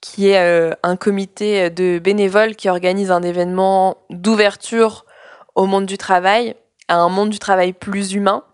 qui 0.00 0.28
est 0.28 0.76
un 0.82 0.96
comité 0.96 1.70
de 1.70 1.98
bénévoles 1.98 2.56
qui 2.56 2.68
organise 2.68 3.10
un 3.10 3.22
événement 3.22 3.96
d'ouverture 4.10 5.06
au 5.54 5.66
monde 5.66 5.86
du 5.86 5.98
travail, 5.98 6.54
à 6.88 6.96
un 6.96 7.08
monde 7.08 7.30
du 7.30 7.38
travail 7.38 7.72
plus 7.72 8.12
humain, 8.14 8.44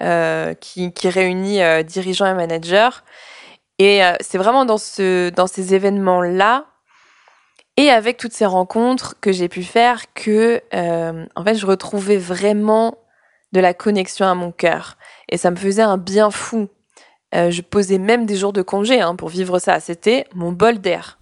euh, 0.00 0.54
qui, 0.54 0.92
qui, 0.92 1.08
réunit 1.08 1.62
euh, 1.62 1.82
dirigeants 1.82 2.26
et 2.26 2.34
managers. 2.34 3.02
Et 3.78 4.00
c'est 4.20 4.38
vraiment 4.38 4.64
dans, 4.64 4.78
ce, 4.78 5.28
dans 5.28 5.46
ces 5.46 5.74
événements-là, 5.74 6.64
et 7.76 7.90
avec 7.90 8.16
toutes 8.16 8.32
ces 8.32 8.46
rencontres 8.46 9.16
que 9.20 9.32
j'ai 9.32 9.48
pu 9.48 9.64
faire, 9.64 10.14
que 10.14 10.62
en 10.72 11.44
fait, 11.44 11.56
je 11.56 11.66
retrouvais 11.66 12.16
vraiment 12.16 12.96
de 13.52 13.60
la 13.60 13.74
connexion 13.74 14.24
à 14.24 14.34
mon 14.34 14.50
cœur. 14.50 14.96
Et 15.28 15.36
ça 15.36 15.50
me 15.50 15.56
faisait 15.56 15.82
un 15.82 15.98
bien 15.98 16.30
fou 16.30 16.70
euh, 17.34 17.50
je 17.50 17.60
posais 17.60 17.98
même 17.98 18.24
des 18.24 18.36
jours 18.36 18.52
de 18.52 18.62
congé 18.62 19.00
hein, 19.00 19.16
pour 19.16 19.28
vivre 19.28 19.58
ça. 19.58 19.80
C'était 19.80 20.26
mon 20.34 20.52
bol 20.52 20.78
d'air. 20.78 21.18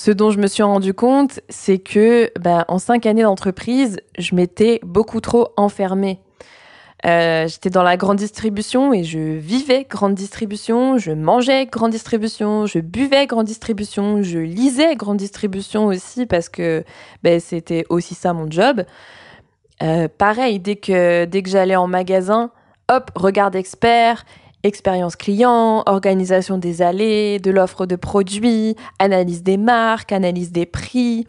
Ce 0.00 0.12
dont 0.12 0.30
je 0.30 0.38
me 0.38 0.46
suis 0.46 0.62
rendu 0.62 0.94
compte, 0.94 1.40
c'est 1.48 1.78
que 1.80 2.30
ben, 2.38 2.64
en 2.68 2.78
cinq 2.78 3.04
années 3.04 3.24
d'entreprise, 3.24 3.98
je 4.16 4.36
m'étais 4.36 4.78
beaucoup 4.84 5.20
trop 5.20 5.48
enfermée. 5.56 6.20
Euh, 7.04 7.48
j'étais 7.48 7.68
dans 7.68 7.82
la 7.82 7.96
grande 7.96 8.16
distribution 8.16 8.92
et 8.92 9.02
je 9.02 9.18
vivais 9.18 9.88
grande 9.90 10.14
distribution, 10.14 10.98
je 10.98 11.10
mangeais 11.10 11.66
grande 11.66 11.90
distribution, 11.90 12.64
je 12.64 12.78
buvais 12.78 13.26
grande 13.26 13.46
distribution, 13.46 14.22
je 14.22 14.38
lisais 14.38 14.94
grande 14.94 15.16
distribution 15.16 15.86
aussi 15.86 16.26
parce 16.26 16.48
que 16.48 16.84
ben, 17.24 17.40
c'était 17.40 17.84
aussi 17.88 18.14
ça 18.14 18.32
mon 18.32 18.48
job. 18.48 18.84
Euh, 19.82 20.06
pareil, 20.16 20.60
dès 20.60 20.76
que, 20.76 21.24
dès 21.24 21.42
j'allais 21.44 21.74
en 21.74 21.88
magasin, 21.88 22.52
hop, 22.88 23.10
regard 23.16 23.52
expert, 23.56 24.24
expérience 24.64 25.16
client, 25.16 25.82
organisation 25.86 26.58
des 26.58 26.82
allées, 26.82 27.38
de 27.38 27.50
l'offre 27.50 27.86
de 27.86 27.96
produits, 27.96 28.76
analyse 28.98 29.42
des 29.42 29.56
marques, 29.56 30.12
analyse 30.12 30.52
des 30.52 30.66
prix. 30.66 31.26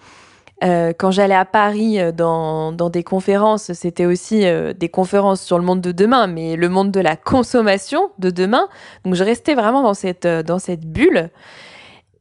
Euh, 0.64 0.92
quand 0.98 1.12
j'allais 1.12 1.36
à 1.36 1.46
Paris 1.46 2.00
euh, 2.00 2.12
dans, 2.12 2.72
des 2.90 3.04
conférences, 3.04 3.72
c'était 3.74 4.06
aussi 4.06 4.46
euh, 4.46 4.74
des 4.74 4.90
conférences 4.90 5.42
sur 5.42 5.58
le 5.58 5.64
monde 5.64 5.80
de 5.80 5.92
demain, 5.92 6.28
mais 6.28 6.56
le 6.56 6.68
monde 6.68 6.92
de 6.92 7.00
la 7.00 7.16
consommation 7.16 8.10
de 8.20 8.30
demain. 8.30 8.68
Donc 9.06 9.16
je 9.16 9.24
restais 9.24 9.56
vraiment 9.56 9.82
dans 9.82 9.94
cette, 9.94 10.28
dans 10.28 10.60
cette 10.60 10.86
bulle. 10.86 11.30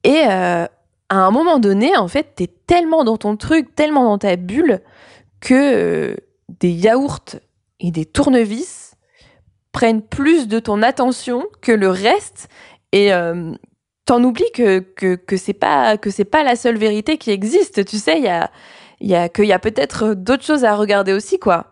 Et 0.04 0.20
à 0.20 0.68
un 1.10 1.30
moment 1.30 1.58
donné, 1.58 1.96
en 1.96 2.06
fait, 2.06 2.34
t'es 2.36 2.48
tellement 2.66 3.02
dans 3.02 3.16
ton 3.16 3.36
truc, 3.36 3.74
tellement 3.74 4.04
dans 4.04 4.18
ta 4.18 4.36
bulle, 4.36 4.80
que 5.40 6.16
des 6.60 6.70
yaourts 6.70 7.36
et 7.80 7.90
des 7.90 8.04
tournevis, 8.04 8.87
prennent 9.78 10.02
plus 10.02 10.48
de 10.48 10.58
ton 10.58 10.82
attention 10.82 11.46
que 11.60 11.70
le 11.70 11.88
reste 11.88 12.48
et 12.90 13.12
euh, 13.12 13.52
t'en 14.06 14.24
oublies 14.24 14.50
que 14.52 14.80
que 14.80 15.36
c'est 15.36 15.52
pas 15.52 15.96
que 15.96 16.10
c'est 16.10 16.24
pas 16.24 16.42
la 16.42 16.56
seule 16.56 16.76
vérité 16.76 17.16
qui 17.16 17.30
existe. 17.30 17.84
Tu 17.84 17.96
sais, 17.98 18.18
il 18.18 18.24
y 18.24 18.28
a 18.28 18.50
il 18.98 19.08
y 19.08 19.14
a 19.14 19.28
qu'il 19.28 19.44
y 19.44 19.52
a 19.52 19.60
peut-être 19.60 20.14
d'autres 20.14 20.42
choses 20.42 20.64
à 20.64 20.74
regarder 20.74 21.12
aussi 21.12 21.38
quoi. 21.38 21.66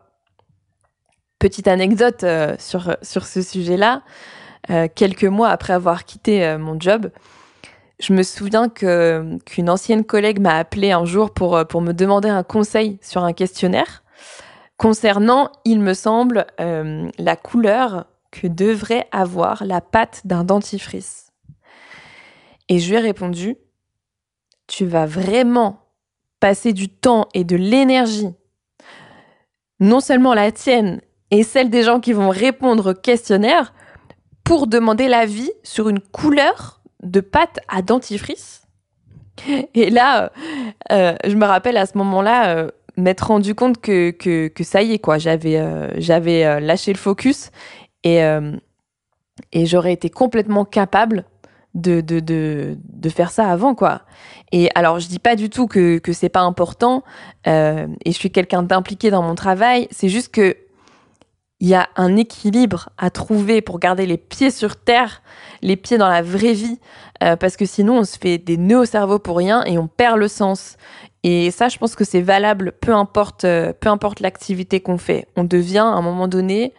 Petite 1.40 1.66
anecdote 1.66 2.22
euh, 2.22 2.54
sur 2.60 2.96
sur 3.02 3.26
ce 3.26 3.42
sujet-là. 3.42 4.02
Euh, 4.70 4.86
quelques 4.94 5.24
mois 5.24 5.48
après 5.48 5.72
avoir 5.72 6.04
quitté 6.04 6.56
mon 6.58 6.78
job, 6.78 7.10
je 7.98 8.12
me 8.12 8.22
souviens 8.22 8.68
que 8.68 9.36
qu'une 9.46 9.68
ancienne 9.68 10.04
collègue 10.04 10.38
m'a 10.38 10.58
appelé 10.58 10.92
un 10.92 11.06
jour 11.06 11.34
pour 11.34 11.66
pour 11.66 11.80
me 11.80 11.90
demander 11.90 12.28
un 12.28 12.44
conseil 12.44 13.00
sur 13.02 13.24
un 13.24 13.32
questionnaire 13.32 14.04
concernant, 14.76 15.50
il 15.64 15.80
me 15.80 15.94
semble, 15.94 16.46
euh, 16.60 17.08
la 17.18 17.36
couleur 17.36 18.06
que 18.30 18.46
devrait 18.46 19.08
avoir 19.12 19.64
la 19.64 19.80
pâte 19.80 20.22
d'un 20.24 20.44
dentifrice. 20.44 21.32
Et 22.68 22.78
je 22.78 22.88
lui 22.90 22.96
ai 22.96 23.00
répondu, 23.00 23.56
tu 24.66 24.84
vas 24.84 25.06
vraiment 25.06 25.80
passer 26.40 26.72
du 26.72 26.88
temps 26.88 27.28
et 27.34 27.44
de 27.44 27.56
l'énergie, 27.56 28.34
non 29.80 30.00
seulement 30.00 30.34
la 30.34 30.52
tienne 30.52 31.00
et 31.30 31.42
celle 31.42 31.70
des 31.70 31.82
gens 31.82 32.00
qui 32.00 32.12
vont 32.12 32.28
répondre 32.28 32.92
au 32.92 32.94
questionnaire, 32.94 33.72
pour 34.46 34.68
demander 34.68 35.08
l'avis 35.08 35.50
sur 35.64 35.88
une 35.88 35.98
couleur 35.98 36.80
de 37.02 37.20
pâte 37.20 37.58
à 37.66 37.82
dentifrice. 37.82 38.62
Et 39.74 39.90
là, 39.90 40.30
euh, 40.92 41.16
je 41.24 41.34
me 41.34 41.44
rappelle 41.44 41.76
à 41.76 41.84
ce 41.84 41.98
moment-là, 41.98 42.56
euh, 42.56 42.70
m'être 42.96 43.28
rendu 43.28 43.54
compte 43.54 43.80
que, 43.80 44.10
que, 44.10 44.64
ça 44.64 44.82
y 44.82 44.92
est, 44.92 44.98
quoi. 44.98 45.18
J'avais, 45.18 45.58
euh, 45.58 45.88
j'avais 45.98 46.44
euh, 46.44 46.60
lâché 46.60 46.92
le 46.92 46.98
focus 46.98 47.50
et, 48.02 48.22
euh, 48.22 48.52
et 49.52 49.66
j'aurais 49.66 49.92
été 49.92 50.10
complètement 50.10 50.64
capable 50.64 51.24
de, 51.74 52.00
de, 52.00 52.20
de, 52.20 52.78
de, 52.82 53.08
faire 53.10 53.30
ça 53.30 53.50
avant, 53.50 53.74
quoi. 53.74 54.02
Et 54.50 54.70
alors, 54.74 54.98
je 54.98 55.08
dis 55.08 55.18
pas 55.18 55.36
du 55.36 55.50
tout 55.50 55.66
que, 55.66 55.98
que 55.98 56.12
c'est 56.12 56.30
pas 56.30 56.40
important 56.40 57.02
et 57.44 57.86
je 58.06 58.12
suis 58.12 58.30
quelqu'un 58.30 58.62
d'impliqué 58.62 59.10
dans 59.10 59.22
mon 59.22 59.34
travail. 59.34 59.88
C'est 59.90 60.08
juste 60.08 60.32
que 60.32 60.56
il 61.58 61.68
y 61.68 61.74
a 61.74 61.88
un 61.96 62.16
équilibre 62.16 62.90
à 62.98 63.08
trouver 63.08 63.62
pour 63.62 63.78
garder 63.78 64.04
les 64.04 64.18
pieds 64.18 64.50
sur 64.50 64.76
terre, 64.76 65.22
les 65.62 65.76
pieds 65.76 65.96
dans 65.96 66.08
la 66.08 66.20
vraie 66.20 66.52
vie, 66.52 66.78
parce 67.20 67.56
que 67.56 67.64
sinon 67.64 67.98
on 68.00 68.04
se 68.04 68.18
fait 68.18 68.36
des 68.36 68.58
nœuds 68.58 68.80
au 68.80 68.84
cerveau 68.84 69.18
pour 69.18 69.38
rien 69.38 69.64
et 69.64 69.78
on 69.78 69.86
perd 69.86 70.18
le 70.18 70.28
sens. 70.28 70.76
Et 71.28 71.50
ça, 71.50 71.68
je 71.68 71.76
pense 71.76 71.96
que 71.96 72.04
c'est 72.04 72.20
valable, 72.20 72.70
peu 72.80 72.94
importe, 72.94 73.44
euh, 73.44 73.72
peu 73.72 73.88
importe 73.88 74.20
l'activité 74.20 74.80
qu'on 74.80 74.96
fait. 74.96 75.26
On 75.34 75.42
devient, 75.42 75.78
à 75.78 75.96
un 75.96 76.02
moment 76.02 76.28
donné, 76.28 76.72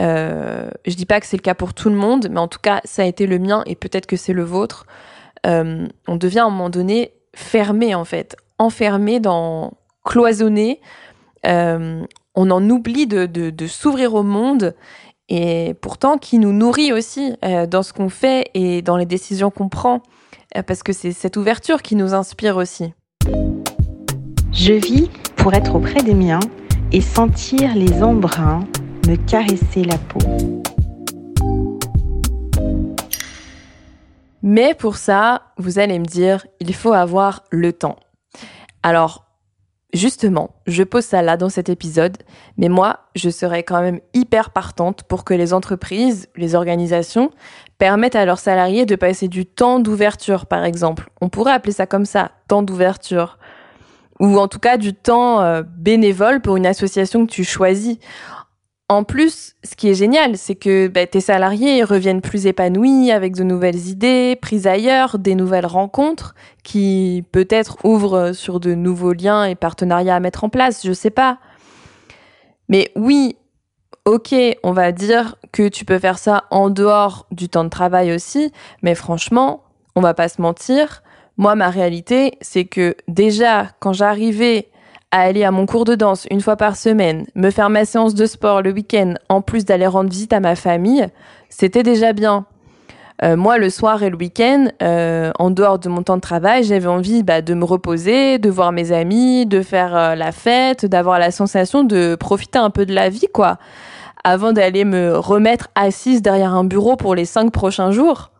euh, 0.00 0.68
je 0.84 0.94
dis 0.94 1.06
pas 1.06 1.20
que 1.20 1.26
c'est 1.26 1.36
le 1.36 1.42
cas 1.42 1.54
pour 1.54 1.74
tout 1.74 1.88
le 1.88 1.94
monde, 1.94 2.28
mais 2.28 2.40
en 2.40 2.48
tout 2.48 2.60
cas, 2.60 2.80
ça 2.84 3.02
a 3.02 3.04
été 3.04 3.26
le 3.26 3.38
mien 3.38 3.62
et 3.66 3.74
peut-être 3.74 4.06
que 4.06 4.16
c'est 4.16 4.32
le 4.32 4.44
vôtre. 4.44 4.86
Euh, 5.46 5.86
on 6.06 6.16
devient 6.16 6.40
à 6.40 6.46
un 6.46 6.50
moment 6.50 6.70
donné 6.70 7.12
fermé 7.34 7.94
en 7.94 8.04
fait, 8.04 8.36
enfermé 8.58 9.20
dans 9.20 9.74
cloisonné. 10.04 10.80
Euh, 11.46 12.04
on 12.34 12.50
en 12.50 12.68
oublie 12.70 13.06
de, 13.06 13.66
s'ouvrir 13.66 14.14
au 14.14 14.22
monde 14.22 14.74
et 15.28 15.74
pourtant 15.80 16.18
qui 16.18 16.38
nous 16.38 16.52
nourrit 16.52 16.92
aussi 16.92 17.34
dans 17.68 17.82
ce 17.82 17.92
qu'on 17.92 18.08
fait 18.08 18.50
et 18.54 18.82
dans 18.82 18.96
les 18.96 19.06
décisions 19.06 19.50
qu'on 19.50 19.68
prend, 19.68 20.02
parce 20.66 20.82
que 20.82 20.92
c'est 20.92 21.12
cette 21.12 21.36
ouverture 21.36 21.82
qui 21.82 21.96
nous 21.96 22.14
inspire 22.14 22.56
aussi. 22.56 22.92
Je 24.52 24.72
vis 24.72 25.10
pour 25.36 25.54
être 25.54 25.76
auprès 25.76 26.02
des 26.02 26.14
miens 26.14 26.40
et 26.92 27.00
sentir 27.00 27.74
les 27.74 28.02
embruns 28.02 28.64
me 29.06 29.16
caresser 29.16 29.84
la 29.84 29.96
peau. 29.96 30.18
Mais 34.42 34.74
pour 34.74 34.96
ça, 34.96 35.42
vous 35.56 35.78
allez 35.78 35.98
me 35.98 36.04
dire, 36.04 36.46
il 36.60 36.74
faut 36.74 36.92
avoir 36.92 37.44
le 37.50 37.72
temps. 37.72 37.96
Alors, 38.82 39.26
justement, 39.92 40.50
je 40.66 40.82
pose 40.82 41.04
ça 41.04 41.22
là 41.22 41.36
dans 41.36 41.48
cet 41.48 41.68
épisode, 41.68 42.18
mais 42.56 42.68
moi, 42.68 43.00
je 43.14 43.30
serais 43.30 43.62
quand 43.62 43.80
même 43.80 44.00
hyper 44.14 44.50
partante 44.50 45.02
pour 45.04 45.24
que 45.24 45.34
les 45.34 45.52
entreprises, 45.54 46.28
les 46.36 46.54
organisations, 46.54 47.30
permettent 47.78 48.16
à 48.16 48.24
leurs 48.24 48.38
salariés 48.38 48.86
de 48.86 48.96
passer 48.96 49.28
du 49.28 49.46
temps 49.46 49.80
d'ouverture, 49.80 50.46
par 50.46 50.64
exemple. 50.64 51.08
On 51.20 51.28
pourrait 51.28 51.52
appeler 51.52 51.72
ça 51.72 51.86
comme 51.86 52.06
ça, 52.06 52.32
temps 52.46 52.62
d'ouverture. 52.62 53.37
Ou 54.20 54.38
en 54.38 54.48
tout 54.48 54.58
cas 54.58 54.76
du 54.76 54.94
temps 54.94 55.40
euh, 55.40 55.62
bénévole 55.62 56.40
pour 56.40 56.56
une 56.56 56.66
association 56.66 57.26
que 57.26 57.30
tu 57.30 57.44
choisis. 57.44 57.98
En 58.90 59.04
plus, 59.04 59.54
ce 59.64 59.76
qui 59.76 59.90
est 59.90 59.94
génial, 59.94 60.38
c'est 60.38 60.54
que 60.54 60.88
bah, 60.88 61.06
tes 61.06 61.20
salariés 61.20 61.84
reviennent 61.84 62.22
plus 62.22 62.46
épanouis, 62.46 63.10
avec 63.12 63.36
de 63.36 63.42
nouvelles 63.42 63.88
idées, 63.88 64.34
prises 64.40 64.66
ailleurs, 64.66 65.18
des 65.18 65.34
nouvelles 65.34 65.66
rencontres, 65.66 66.34
qui 66.64 67.22
peut-être 67.30 67.84
ouvrent 67.84 68.32
sur 68.32 68.60
de 68.60 68.74
nouveaux 68.74 69.12
liens 69.12 69.44
et 69.44 69.54
partenariats 69.54 70.16
à 70.16 70.20
mettre 70.20 70.44
en 70.44 70.48
place, 70.48 70.86
je 70.86 70.94
sais 70.94 71.10
pas. 71.10 71.38
Mais 72.70 72.90
oui, 72.96 73.36
ok, 74.06 74.34
on 74.62 74.72
va 74.72 74.90
dire 74.90 75.36
que 75.52 75.68
tu 75.68 75.84
peux 75.84 75.98
faire 75.98 76.18
ça 76.18 76.44
en 76.50 76.70
dehors 76.70 77.26
du 77.30 77.50
temps 77.50 77.64
de 77.64 77.68
travail 77.68 78.14
aussi, 78.14 78.52
mais 78.80 78.94
franchement, 78.94 79.64
on 79.96 80.00
va 80.00 80.14
pas 80.14 80.30
se 80.30 80.40
mentir. 80.40 81.02
Moi, 81.38 81.54
ma 81.54 81.70
réalité, 81.70 82.32
c'est 82.40 82.64
que 82.64 82.96
déjà, 83.06 83.68
quand 83.78 83.92
j'arrivais 83.92 84.68
à 85.12 85.20
aller 85.20 85.44
à 85.44 85.52
mon 85.52 85.66
cours 85.66 85.84
de 85.84 85.94
danse 85.94 86.26
une 86.32 86.40
fois 86.40 86.56
par 86.56 86.76
semaine, 86.76 87.26
me 87.36 87.50
faire 87.50 87.70
ma 87.70 87.84
séance 87.84 88.14
de 88.14 88.26
sport 88.26 88.60
le 88.60 88.72
week-end, 88.72 89.14
en 89.28 89.40
plus 89.40 89.64
d'aller 89.64 89.86
rendre 89.86 90.10
visite 90.10 90.32
à 90.32 90.40
ma 90.40 90.56
famille, 90.56 91.06
c'était 91.48 91.84
déjà 91.84 92.12
bien. 92.12 92.44
Euh, 93.22 93.36
moi, 93.36 93.58
le 93.58 93.70
soir 93.70 94.02
et 94.02 94.10
le 94.10 94.16
week-end, 94.16 94.66
euh, 94.82 95.30
en 95.38 95.50
dehors 95.50 95.78
de 95.78 95.88
mon 95.88 96.02
temps 96.02 96.16
de 96.16 96.20
travail, 96.20 96.64
j'avais 96.64 96.88
envie 96.88 97.22
bah, 97.22 97.40
de 97.40 97.54
me 97.54 97.64
reposer, 97.64 98.38
de 98.38 98.50
voir 98.50 98.72
mes 98.72 98.90
amis, 98.90 99.46
de 99.46 99.62
faire 99.62 99.96
euh, 99.96 100.14
la 100.16 100.32
fête, 100.32 100.86
d'avoir 100.86 101.20
la 101.20 101.30
sensation 101.30 101.84
de 101.84 102.16
profiter 102.16 102.58
un 102.58 102.70
peu 102.70 102.84
de 102.84 102.94
la 102.94 103.10
vie, 103.10 103.28
quoi, 103.32 103.58
avant 104.24 104.52
d'aller 104.52 104.84
me 104.84 105.16
remettre 105.16 105.68
assise 105.76 106.20
derrière 106.20 106.52
un 106.52 106.64
bureau 106.64 106.96
pour 106.96 107.14
les 107.14 107.24
cinq 107.24 107.52
prochains 107.52 107.92
jours. 107.92 108.30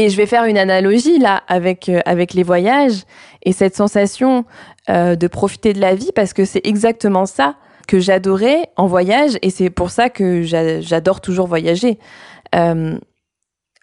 Et 0.00 0.08
je 0.08 0.16
vais 0.16 0.24
faire 0.24 0.44
une 0.44 0.56
analogie 0.56 1.18
là 1.18 1.42
avec 1.46 1.90
euh, 1.90 2.00
avec 2.06 2.32
les 2.32 2.42
voyages 2.42 3.04
et 3.42 3.52
cette 3.52 3.76
sensation 3.76 4.46
euh, 4.88 5.14
de 5.14 5.26
profiter 5.26 5.74
de 5.74 5.78
la 5.78 5.94
vie 5.94 6.10
parce 6.14 6.32
que 6.32 6.46
c'est 6.46 6.66
exactement 6.66 7.26
ça 7.26 7.56
que 7.86 7.98
j'adorais 7.98 8.70
en 8.76 8.86
voyage 8.86 9.32
et 9.42 9.50
c'est 9.50 9.68
pour 9.68 9.90
ça 9.90 10.08
que 10.08 10.40
j'adore 10.40 11.20
toujours 11.20 11.48
voyager. 11.48 11.98
Euh, 12.54 12.98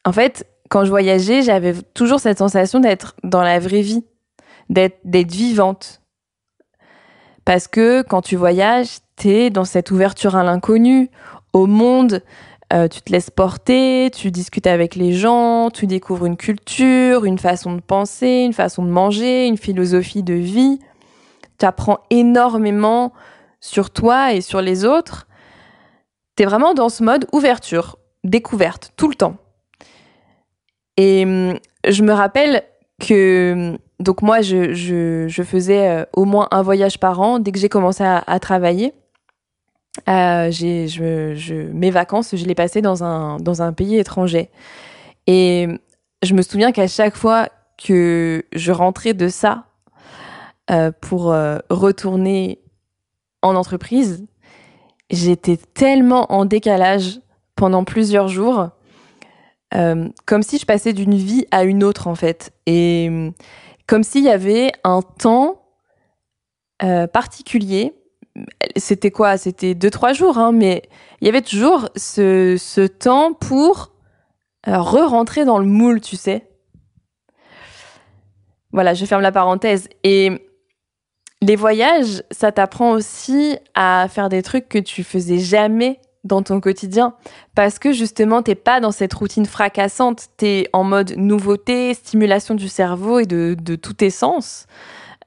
en 0.06 0.12
fait, 0.12 0.48
quand 0.70 0.86
je 0.86 0.90
voyageais, 0.90 1.44
j'avais 1.44 1.76
toujours 1.94 2.20
cette 2.20 2.40
sensation 2.40 2.80
d'être 2.80 3.16
dans 3.24 3.44
la 3.44 3.60
vraie 3.60 3.82
vie, 3.82 4.04
d'être 4.70 4.98
d'être 5.04 5.32
vivante. 5.32 6.02
Parce 7.46 7.68
que 7.68 8.02
quand 8.02 8.24
tu 8.24 8.38
voyages, 8.38 8.98
t'es 9.18 9.52
dans 9.52 9.66
cette 9.66 9.92
ouverture 9.92 10.36
à 10.36 10.44
l'inconnu, 10.44 11.12
au 11.54 11.68
monde, 11.68 12.24
euh, 12.74 12.90
tu 12.90 13.02
te 13.02 13.12
laisses 13.14 13.30
porter, 13.30 14.12
tu 14.14 14.30
discutes 14.30 14.68
avec 14.68 14.96
les 14.96 15.14
gens, 15.14 15.70
tu 15.70 15.88
découvres 15.88 16.26
une 16.26 16.36
culture, 16.36 17.24
une 17.24 17.38
façon 17.38 17.74
de 17.74 17.80
penser, 17.80 18.44
une 18.46 18.52
façon 18.54 18.84
de 18.84 18.90
manger, 18.90 19.48
une 19.48 19.58
philosophie 19.58 20.24
de 20.24 20.34
vie. 20.34 20.80
Tu 21.60 21.66
apprends 21.66 22.00
énormément 22.10 23.14
sur 23.62 23.90
toi 23.90 24.34
et 24.34 24.42
sur 24.42 24.62
les 24.62 24.84
autres. 24.84 25.28
Tu 26.36 26.44
es 26.44 26.46
vraiment 26.46 26.74
dans 26.74 26.90
ce 26.90 27.04
mode 27.04 27.26
ouverture, 27.32 27.98
découverte, 28.26 28.92
tout 28.98 29.08
le 29.08 29.16
temps. 29.16 29.38
Et 30.98 31.24
hum, 31.24 31.58
je 31.88 32.04
me 32.04 32.12
rappelle 32.12 32.64
que, 33.00 33.54
hum, 33.54 33.78
donc 34.02 34.22
moi, 34.22 34.42
je, 34.42 34.74
je, 34.74 35.44
faisais 35.44 35.90
euh, 35.90 36.06
au 36.14 36.26
moins 36.26 36.50
un 36.52 36.64
voyage 36.64 37.00
par 37.00 37.22
an 37.22 37.40
dès 37.40 37.54
que 37.54 37.60
j'ai 37.60 37.70
commencé 37.70 38.04
à 38.04 38.40
travailler. 38.40 38.94
Euh, 40.10 40.52
mes 41.74 41.92
vacances, 41.92 42.36
je 42.36 42.46
les 42.46 42.56
passais 42.56 42.82
dans 42.82 43.04
un, 43.04 43.38
dans 43.38 43.62
un 43.62 43.74
pays 43.74 43.98
étranger. 43.98 44.50
Et 45.28 45.68
je 46.24 46.34
me 46.34 46.42
souviens 46.42 46.72
qu'à 46.72 46.88
chaque 46.88 47.16
fois 47.16 47.50
que 47.78 48.46
je 48.54 48.72
rentrais 48.72 49.14
de 49.14 49.28
ça 49.28 49.66
euh, 50.72 50.92
pour 51.02 51.32
euh, 51.32 51.60
retourner 51.70 52.60
en 53.42 53.56
entreprise, 53.56 54.26
j'étais 55.10 55.58
tellement 55.58 56.32
en 56.32 56.46
décalage 56.46 57.20
pendant 57.56 57.84
plusieurs 57.84 58.28
jours, 58.28 58.70
comme 59.72 60.44
si 60.44 60.58
je 60.60 60.66
passais 60.66 60.94
d'une 60.94 61.16
vie 61.16 61.46
à 61.52 61.64
une 61.64 61.84
autre 61.84 62.08
en 62.08 62.16
fait. 62.16 62.52
Et 62.68 63.32
comme 63.88 64.04
s'il 64.04 64.24
y 64.24 64.30
avait 64.30 64.72
un 64.84 65.02
temps 65.02 65.62
particulier 67.12 67.94
c'était 68.76 69.12
quoi? 69.12 69.38
C'était 69.38 69.76
deux, 69.76 69.90
trois 69.90 70.14
jours, 70.14 70.38
hein, 70.38 70.52
mais 70.52 70.84
il 71.22 71.26
y 71.26 71.30
avait 71.30 71.42
toujours 71.42 71.90
ce, 71.96 72.56
ce 72.58 72.82
temps 72.82 73.34
pour 73.34 73.92
euh, 74.68 74.80
re-rentrer 74.80 75.46
dans 75.46 75.60
le 75.60 75.66
moule, 75.66 76.02
tu 76.02 76.16
sais. 76.16 76.48
Voilà, 78.72 78.94
je 78.94 79.06
ferme 79.06 79.22
la 79.22 79.32
parenthèse. 79.32 79.88
Et 80.04 80.32
les 81.42 81.56
voyages, 81.56 82.24
ça 82.32 82.52
t'apprend 82.52 82.92
aussi 82.92 83.58
à 83.76 84.08
faire 84.10 84.30
des 84.30 84.42
trucs 84.42 84.68
que 84.68 84.80
tu 84.80 85.04
faisais 85.04 85.40
jamais 85.40 86.00
dans 86.24 86.42
ton 86.42 86.60
quotidien 86.60 87.14
parce 87.56 87.80
que 87.80 87.94
justement 87.94 88.42
t'es 88.42 88.56
pas 88.56 88.80
dans 88.82 88.92
cette 88.92 89.14
routine 89.14 89.46
fracassante 89.46 90.28
t'es 90.36 90.68
en 90.74 90.84
mode 90.84 91.14
nouveauté 91.16 91.94
stimulation 91.94 92.54
du 92.54 92.68
cerveau 92.68 93.20
et 93.20 93.26
de, 93.26 93.56
de 93.58 93.76
tous 93.76 93.94
tes 93.94 94.10
sens 94.10 94.66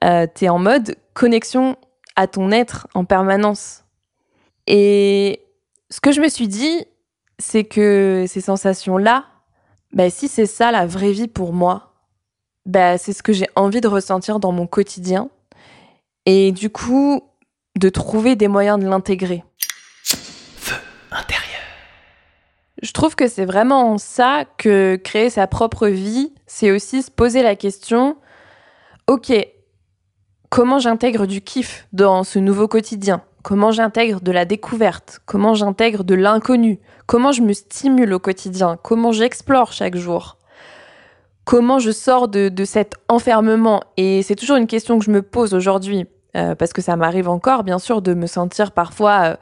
euh, 0.04 0.26
t'es 0.32 0.48
en 0.48 0.58
mode 0.58 0.96
connexion 1.14 1.76
à 2.16 2.26
ton 2.26 2.50
être 2.50 2.88
en 2.94 3.04
permanence. 3.04 3.84
Et 4.66 5.42
ce 5.90 6.00
que 6.00 6.12
je 6.12 6.20
me 6.20 6.28
suis 6.28 6.48
dit, 6.48 6.84
c'est 7.38 7.64
que 7.64 8.24
ces 8.28 8.40
sensations-là, 8.40 9.26
bah, 9.92 10.10
si 10.10 10.28
c'est 10.28 10.46
ça 10.46 10.70
la 10.70 10.86
vraie 10.86 11.12
vie 11.12 11.28
pour 11.28 11.52
moi, 11.52 11.94
bah, 12.66 12.98
c'est 12.98 13.12
ce 13.12 13.22
que 13.22 13.32
j'ai 13.32 13.48
envie 13.56 13.80
de 13.80 13.88
ressentir 13.88 14.38
dans 14.38 14.52
mon 14.52 14.66
quotidien. 14.66 15.30
Et 16.26 16.52
du 16.52 16.70
coup, 16.70 17.22
de 17.78 17.88
trouver 17.88 18.36
des 18.36 18.48
moyens 18.48 18.78
de 18.78 18.86
l'intégrer. 18.86 19.42
Feu 20.04 20.76
intérieur. 21.10 21.60
Je 22.82 22.92
trouve 22.92 23.14
que 23.14 23.28
c'est 23.28 23.44
vraiment 23.44 23.98
ça 23.98 24.44
que 24.58 24.96
créer 24.96 25.30
sa 25.30 25.46
propre 25.46 25.88
vie, 25.88 26.32
c'est 26.46 26.70
aussi 26.70 27.02
se 27.02 27.10
poser 27.10 27.42
la 27.42 27.56
question, 27.56 28.16
ok, 29.06 29.32
comment 30.50 30.80
j'intègre 30.80 31.26
du 31.26 31.40
kiff 31.40 31.86
dans 31.92 32.24
ce 32.24 32.38
nouveau 32.38 32.68
quotidien? 32.68 33.22
Comment 33.42 33.70
j'intègre 33.70 34.20
de 34.20 34.32
la 34.32 34.44
découverte? 34.44 35.20
Comment 35.24 35.54
j'intègre 35.54 36.04
de 36.04 36.14
l'inconnu? 36.14 36.78
Comment 37.06 37.32
je 37.32 37.40
me 37.40 37.54
stimule 37.54 38.12
au 38.12 38.18
quotidien? 38.18 38.78
Comment 38.82 39.12
j'explore 39.12 39.72
chaque 39.72 39.96
jour? 39.96 40.36
Comment 41.44 41.78
je 41.78 41.90
sors 41.90 42.28
de, 42.28 42.52
cet 42.64 42.96
enfermement? 43.08 43.80
Et 43.96 44.22
c'est 44.22 44.34
toujours 44.34 44.56
une 44.56 44.66
question 44.66 44.98
que 44.98 45.04
je 45.04 45.10
me 45.10 45.22
pose 45.22 45.54
aujourd'hui, 45.54 46.06
euh, 46.36 46.54
parce 46.54 46.72
que 46.72 46.82
ça 46.82 46.96
m'arrive 46.96 47.28
encore, 47.28 47.64
bien 47.64 47.78
sûr, 47.78 48.02
de 48.02 48.12
me 48.12 48.26
sentir 48.26 48.72
parfois 48.72 49.20
euh, 49.22 49.36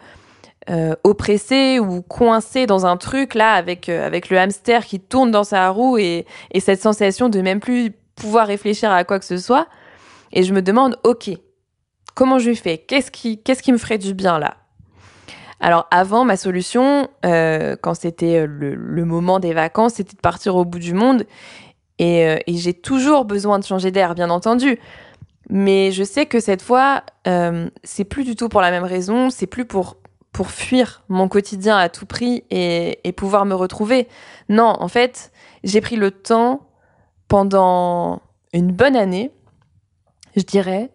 euh, 0.71 0.95
oppressée 1.03 1.81
ou 1.81 2.03
coincée 2.03 2.67
dans 2.67 2.87
un 2.87 2.97
truc, 2.97 3.35
là, 3.35 3.55
avec, 3.55 3.89
avec 3.89 4.31
le 4.31 4.39
hamster 4.39 4.87
qui 4.87 5.01
tourne 5.01 5.33
dans 5.33 5.45
sa 5.45 5.71
roue 5.71 5.99
et, 5.99 6.25
et 6.53 6.61
cette 6.61 6.81
sensation 6.81 7.29
de 7.29 7.41
même 7.41 7.61
plus 7.61 7.93
pouvoir 8.15 8.47
réfléchir 8.47 8.93
à 8.93 9.05
quoi 9.05 9.19
que 9.19 9.25
ce 9.25 9.39
soit. 9.39 9.67
Et 10.33 10.43
je 10.43 10.53
me 10.53 10.63
demande, 10.63 10.99
ok, 11.05 11.31
comment 12.15 12.39
je 12.39 12.53
fais? 12.55 12.79
Qu'est-ce 12.79 13.11
qui, 13.11 13.43
qu'est-ce 13.43 13.63
qui 13.63 13.73
me 13.73 13.79
ferait 13.79 13.99
du 13.99 14.15
bien 14.15 14.39
là? 14.39 14.57
Alors 15.61 15.89
avant, 15.91 16.25
ma 16.25 16.37
solution, 16.37 17.09
euh, 17.25 17.77
quand 17.81 17.95
c'était 17.95 18.41
euh, 18.41 18.47
le, 18.47 19.05
moment 19.05 19.41
des 19.41 19.53
vacances, 19.53 19.95
c'était 19.95 20.15
de 20.15 20.21
partir 20.21 20.57
au 20.57 20.65
bout 20.65 20.79
du 20.79 20.95
monde. 20.95 21.25
Et, 21.99 22.27
euh, 22.27 22.39
et 22.47 22.57
j'ai 22.57 22.75
toujours 22.75 23.25
besoin 23.25 23.59
de 23.59 23.65
changer 23.65 23.91
d'air, 23.91 24.15
bien 24.15 24.31
entendu. 24.31 24.79
Mais 25.51 25.91
je 25.91 26.05
sais 26.05 26.27
que 26.27 26.39
cette 26.39 26.63
fois, 26.63 27.03
euh, 27.27 27.69
c'est 27.83 28.05
plus 28.05 28.25
du 28.25 28.37
tout 28.37 28.49
pour 28.49 28.61
la 28.61 28.71
même 28.71 28.85
raison. 28.85 29.31
C'est 29.31 29.47
plus 29.47 29.65
pour 29.65 29.97
pour 30.31 30.51
fuir 30.51 31.03
mon 31.09 31.27
quotidien 31.27 31.77
à 31.77 31.89
tout 31.89 32.07
prix 32.07 32.45
et 32.51 33.13
pouvoir 33.17 33.45
me 33.45 33.55
retrouver. 33.55 34.07
Non, 34.49 34.77
en 34.79 34.87
fait, 34.87 35.33
j'ai 35.65 35.81
pris 35.81 35.97
le 35.97 36.13
temps 36.13 36.69
pendant 37.29 38.23
une 38.53 38.71
bonne 38.71 38.95
année 38.95 39.33
je 40.39 40.45
dirais, 40.45 40.91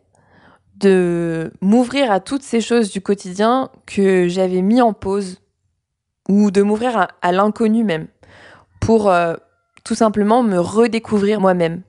de 0.78 1.52
m'ouvrir 1.62 2.12
à 2.12 2.20
toutes 2.20 2.42
ces 2.42 2.62
choses 2.62 2.92
du 2.92 3.02
quotidien 3.02 3.70
que 3.86 4.28
j'avais 4.28 4.62
mis 4.62 4.82
en 4.82 4.94
pause 4.94 5.40
ou 6.30 6.52
de 6.52 6.62
m'ouvrir 6.62 7.08
à, 7.22 7.32
l'inconnu 7.32 7.84
même 7.84 8.08
pour 8.80 9.10
euh, 9.10 9.36
tout 9.84 9.96
simplement 9.96 10.42
me 10.44 10.60
redécouvrir 10.60 11.42
moi-même. 11.42 11.84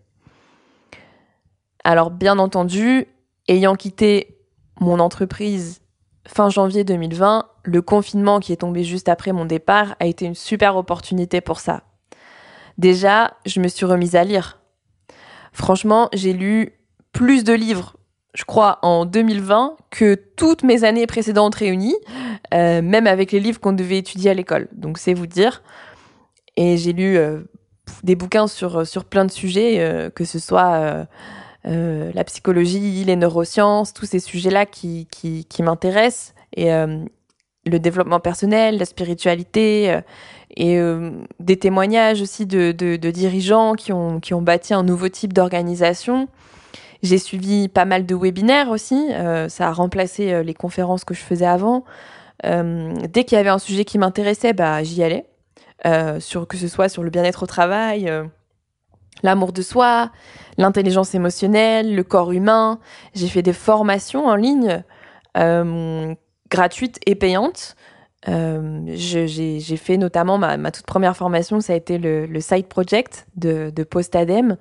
Alors 1.83 2.11
bien 2.11 2.39
entendu, 2.39 3.07
ayant 3.49 3.75
quitté 3.75 4.39
mon 4.81 4.99
entreprise 4.99 5.81
fin 6.27 6.51
janvier 6.51 6.85
2020, 6.85 7.47
le 7.63 7.83
confinement 7.83 8.41
qui 8.41 8.53
est 8.53 8.57
tombé 8.57 8.83
juste 8.83 9.09
après 9.09 9.33
mon 9.33 9.45
départ 9.45 9.95
a 10.01 10.07
été 10.07 10.25
une 10.25 10.35
super 10.35 10.77
opportunité 10.77 11.41
pour 11.41 11.61
ça. 11.61 11.83
Déjà, 12.79 13.35
je 13.47 13.61
me 13.61 13.69
suis 13.69 13.87
remise 13.87 14.17
à 14.17 14.25
lire. 14.25 14.59
Franchement, 15.53 16.09
j'ai 16.13 16.33
lu 16.33 16.73
plus 17.15 17.45
de 17.45 17.55
livres, 17.55 17.97
je 18.35 18.45
crois, 18.45 18.81
en 18.83 19.07
2020 19.07 19.77
que 19.91 20.17
toutes 20.37 20.65
mes 20.65 20.85
années 20.85 21.07
précédentes 21.07 21.55
réunies, 21.55 21.97
euh, 22.53 22.83
même 22.83 23.07
avec 23.07 23.33
les 23.33 23.41
livres 23.41 23.61
qu'on 23.61 23.73
devait 23.73 23.99
étudier 23.99 24.33
à 24.33 24.35
l'école. 24.35 24.69
Donc 24.73 24.99
c'est 24.99 25.15
vous 25.15 25.29
dire. 25.29 25.63
Et 26.57 26.77
j'ai 26.77 26.93
lu 26.93 27.17
euh, 27.17 27.41
des 28.03 28.17
bouquins 28.17 28.49
sur, 28.49 28.87
sur 28.87 29.05
plein 29.05 29.25
de 29.25 29.31
sujets, 29.31 29.77
euh, 29.79 30.11
que 30.11 30.25
ce 30.25 30.39
soit 30.39 31.07
la 31.67 32.25
psychologie, 32.25 33.05
les 33.05 33.17
neurosciences, 33.17 33.95
tous 33.95 34.05
ces 34.05 34.19
sujets-là 34.19 34.67
qui, 34.67 35.09
m'intéressent. 35.61 36.35
Et 36.57 36.69
le 36.71 37.79
développement 37.79 38.21
personnel, 38.21 38.77
la 38.77 38.85
spiritualité 38.85 40.01
et 40.55 40.79
des 41.41 41.57
témoignages 41.57 42.21
aussi 42.21 42.45
de, 42.45 42.73
de, 42.73 42.97
de, 42.97 43.11
dirigeants 43.11 43.73
qui 43.73 43.95
ont, 43.95 44.21
qui 44.21 44.35
ont 44.35 44.43
bâti 44.43 44.75
un 44.75 44.83
nouveau 44.83 45.09
type 45.09 45.33
d'organisation. 45.33 46.29
J'ai 47.05 47.19
suivi 47.19 47.69
pas 47.69 47.85
mal 47.85 48.07
de 48.07 48.15
webinaires 48.15 48.71
aussi. 48.71 49.09
Euh, 49.13 49.51
ça 49.51 49.69
a 49.69 49.73
remplacé 49.73 50.33
euh, 50.33 50.43
les 50.43 50.55
conférences 50.55 51.05
que 51.05 51.13
je 51.13 51.21
faisais 51.21 51.45
avant. 51.45 51.85
Euh, 52.47 52.95
dès 53.11 53.25
qu'il 53.25 53.37
y 53.37 53.39
avait 53.39 53.51
un 53.51 53.59
sujet 53.59 53.85
qui 53.85 53.99
m'intéressait, 53.99 54.55
bah, 54.55 54.83
j'y 54.83 55.03
allais. 55.03 55.27
que 55.83 56.57
ce 56.57 56.67
soit 56.67 56.89
sur 56.89 57.03
le 57.03 57.11
bien-être 57.11 57.43
au 57.43 57.47
travail, 57.47 58.11
l'amour 59.23 59.53
de 59.53 59.61
soi, 59.61 60.13
l'intelligence 60.57 61.15
émotionnelle, 61.15 61.95
le 61.95 62.05
corps 62.05 62.33
humain. 62.33 62.81
J'ai 63.15 63.29
fait 63.29 63.43
des 63.43 63.53
formations 63.53 64.25
en 64.27 64.35
ligne 64.35 64.83
gratuites 66.51 66.99
et 67.05 67.17
payantes. 67.17 67.77
j'ai 68.27 69.77
fait 69.77 69.99
notamment 69.99 70.39
ma, 70.39 70.71
toute 70.71 70.87
première 70.87 71.19
formation, 71.19 71.61
ça 71.61 71.75
a 71.75 71.77
été 71.77 71.99
le, 71.99 72.25
le 72.25 72.41
Side 72.41 72.67
Project 72.67 73.27
de, 73.37 73.71
de 73.77 73.85
Postadem. 73.85 74.57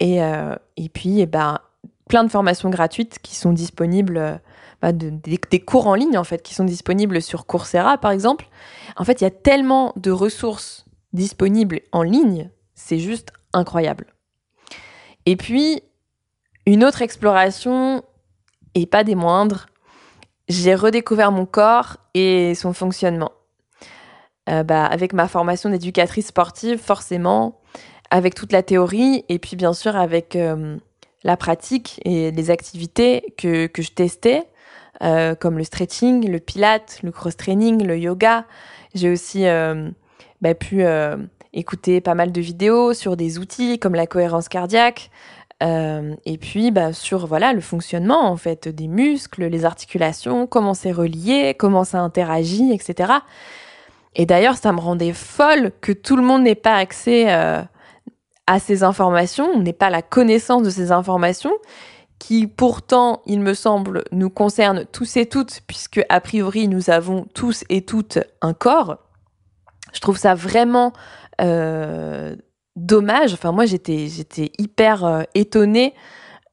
Et, 0.00 0.22
euh, 0.22 0.54
et 0.76 0.88
puis, 0.88 1.20
eh 1.20 1.26
ben, 1.26 1.60
plein 2.08 2.24
de 2.24 2.30
formations 2.30 2.70
gratuites 2.70 3.18
qui 3.20 3.36
sont 3.36 3.52
disponibles, 3.52 4.16
euh, 4.16 4.36
bah, 4.82 4.92
des, 4.92 5.60
cours 5.60 5.86
en 5.86 5.94
ligne 5.94 6.18
en 6.18 6.24
fait, 6.24 6.42
qui 6.42 6.54
sont 6.54 6.64
disponibles 6.64 7.22
sur 7.22 7.46
Coursera 7.46 7.98
par 7.98 8.10
exemple. 8.10 8.48
En 8.96 9.04
fait, 9.04 9.20
il 9.20 9.24
y 9.24 9.26
a 9.26 9.30
tellement 9.30 9.92
de 9.96 10.10
ressources 10.10 10.86
disponibles 11.12 11.80
en 11.92 12.02
ligne, 12.02 12.50
c'est 12.74 12.98
juste 12.98 13.32
incroyable. 13.52 14.06
Et 15.26 15.36
puis, 15.36 15.82
une 16.66 16.84
autre 16.84 17.02
exploration, 17.02 18.02
et 18.74 18.86
pas 18.86 19.04
des 19.04 19.14
moindres, 19.14 19.66
j'ai 20.48 20.74
redécouvert 20.74 21.30
mon 21.30 21.46
corps 21.46 21.98
et 22.14 22.54
son 22.54 22.72
fonctionnement. 22.72 23.32
Euh, 24.48 24.64
bah, 24.64 24.86
avec 24.86 25.12
ma 25.12 25.28
formation 25.28 25.70
d'éducatrice 25.70 26.28
sportive, 26.28 26.78
forcément, 26.78 27.59
avec 28.10 28.34
toute 28.34 28.52
la 28.52 28.62
théorie 28.62 29.24
et 29.28 29.38
puis 29.38 29.56
bien 29.56 29.72
sûr 29.72 29.96
avec 29.96 30.36
euh, 30.36 30.76
la 31.22 31.36
pratique 31.36 32.00
et 32.04 32.30
les 32.30 32.50
activités 32.50 33.34
que, 33.38 33.66
que 33.66 33.82
je 33.82 33.92
testais, 33.92 34.44
euh, 35.02 35.34
comme 35.34 35.56
le 35.56 35.64
stretching, 35.64 36.28
le 36.28 36.40
pilate, 36.40 36.98
le 37.02 37.12
cross-training, 37.12 37.86
le 37.86 37.96
yoga. 37.96 38.44
J'ai 38.94 39.10
aussi 39.10 39.46
euh, 39.46 39.88
bah, 40.40 40.54
pu 40.54 40.82
écouter 41.52 42.00
pas 42.00 42.14
mal 42.14 42.32
de 42.32 42.40
vidéos 42.40 42.94
sur 42.94 43.16
des 43.16 43.38
outils 43.38 43.78
comme 43.78 43.94
la 43.94 44.06
cohérence 44.06 44.48
cardiaque. 44.48 45.10
et 45.62 46.38
puis 46.40 46.70
bah, 46.72 46.92
sur 46.92 47.26
voilà 47.26 47.52
le 47.52 47.60
fonctionnement 47.60 48.24
en 48.24 48.36
fait 48.36 48.66
des 48.68 48.88
muscles, 48.88 49.44
les 49.44 49.64
articulations, 49.64 50.46
comment 50.46 50.74
c'est 50.74 50.92
relié, 50.92 51.54
comment 51.56 51.84
ça 51.84 52.00
interagit, 52.00 52.72
etc. 52.72 53.12
Et 54.16 54.26
d'ailleurs, 54.26 54.56
ça 54.56 54.72
me 54.72 54.80
rendait 54.80 55.12
folle 55.12 55.70
que 55.80 55.92
tout 55.92 56.16
le 56.16 56.22
monde 56.24 56.42
n'ait 56.42 56.56
pas 56.56 56.74
accès 56.74 57.28
à 58.50 58.58
ces 58.58 58.82
informations, 58.82 59.48
on 59.54 59.62
n'est 59.62 59.72
pas 59.72 59.90
la 59.90 60.02
connaissance 60.02 60.64
de 60.64 60.70
ces 60.70 60.90
informations, 60.90 61.52
qui 62.18 62.48
pourtant, 62.48 63.22
il 63.24 63.38
me 63.38 63.54
semble, 63.54 64.02
nous 64.10 64.28
concernent 64.28 64.86
tous 64.90 65.16
et 65.16 65.26
toutes, 65.26 65.60
puisque 65.68 66.04
a 66.08 66.20
priori 66.20 66.66
nous 66.66 66.90
avons 66.90 67.26
tous 67.32 67.62
et 67.68 67.82
toutes 67.82 68.18
un 68.42 68.52
corps. 68.52 68.98
Je 69.92 70.00
trouve 70.00 70.18
ça 70.18 70.34
vraiment 70.34 70.92
euh, 71.40 72.34
dommage. 72.74 73.34
Enfin, 73.34 73.52
moi, 73.52 73.66
j'étais, 73.66 74.08
hyper 74.58 75.04
euh, 75.04 75.22
étonnée 75.36 75.94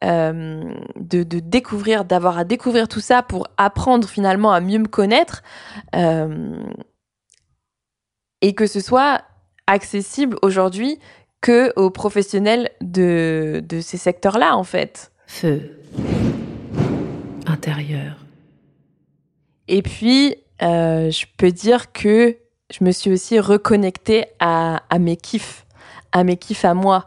euh, 0.04 0.72
de, 0.98 1.24
de, 1.24 1.40
découvrir, 1.40 2.06
d'avoir 2.06 2.38
à 2.38 2.44
découvrir 2.44 2.88
tout 2.88 3.00
ça 3.00 3.24
pour 3.24 3.48
apprendre 3.58 4.08
finalement 4.08 4.52
à 4.52 4.62
mieux 4.62 4.78
me 4.78 4.88
connaître 4.88 5.42
et 8.44 8.54
que 8.54 8.68
ce 8.68 8.82
soit 8.82 9.24
accessible 9.66 10.38
aujourd'hui 10.44 11.00
que 11.42 11.72
aux 11.76 11.90
professionnels 11.90 12.70
de, 12.82 13.64
de 13.68 13.82
ces 13.82 13.98
secteurs-là, 13.98 14.58
en 14.58 14.64
fait. 14.64 15.12
Feu. 15.28 15.80
Intérieur. 17.46 18.18
Et 19.68 19.82
puis, 19.82 20.36
euh, 20.62 21.12
je 21.12 21.26
peux 21.38 21.52
dire 21.52 21.92
que 21.92 22.38
je 22.72 22.84
me 22.84 22.92
suis 22.92 23.12
aussi 23.12 23.40
reconnectée 23.40 24.26
à, 24.40 24.84
à 24.90 25.00
mes 25.00 25.18
kiffs, 25.18 25.66
à 26.12 26.24
mes 26.24 26.38
kiffs 26.38 26.66
à 26.66 26.74
moi. 26.74 27.06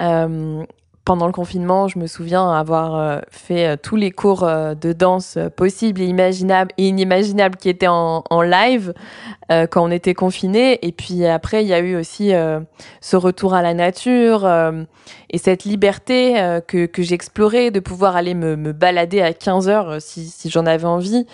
Euh, 0.00 0.64
pendant 1.06 1.26
le 1.26 1.32
confinement, 1.32 1.86
je 1.86 2.00
me 2.00 2.08
souviens 2.08 2.50
avoir 2.50 2.96
euh, 2.96 3.20
fait 3.30 3.66
euh, 3.68 3.76
tous 3.80 3.94
les 3.94 4.10
cours 4.10 4.42
euh, 4.42 4.74
de 4.74 4.92
danse 4.92 5.38
possibles 5.54 6.00
et 6.00 6.06
imaginables 6.06 6.72
et 6.78 6.88
inimaginables 6.88 7.56
qui 7.56 7.68
étaient 7.68 7.86
en, 7.86 8.22
live 8.42 8.92
quand 9.48 9.84
on 9.84 9.90
était 9.90 10.14
confinés. 10.14 10.84
Et 10.84 10.90
puis 10.90 11.24
après, 11.24 11.64
il 11.64 11.68
y 11.68 11.72
a 11.72 11.78
eu 11.78 11.96
aussi 11.96 12.32
ce 13.00 13.16
retour 13.16 13.54
à 13.54 13.62
la 13.62 13.74
nature 13.74 14.46
et 15.30 15.38
cette 15.38 15.64
liberté 15.64 16.34
que, 16.66 16.88
j'explorais 16.98 17.70
de 17.70 17.80
pouvoir 17.80 18.16
aller 18.16 18.34
me, 18.34 18.72
balader 18.72 19.22
à 19.22 19.32
15 19.32 19.68
heures 19.68 19.96
si 20.00 20.50
j'en 20.50 20.66
avais 20.66 20.84
envie, 20.84 21.26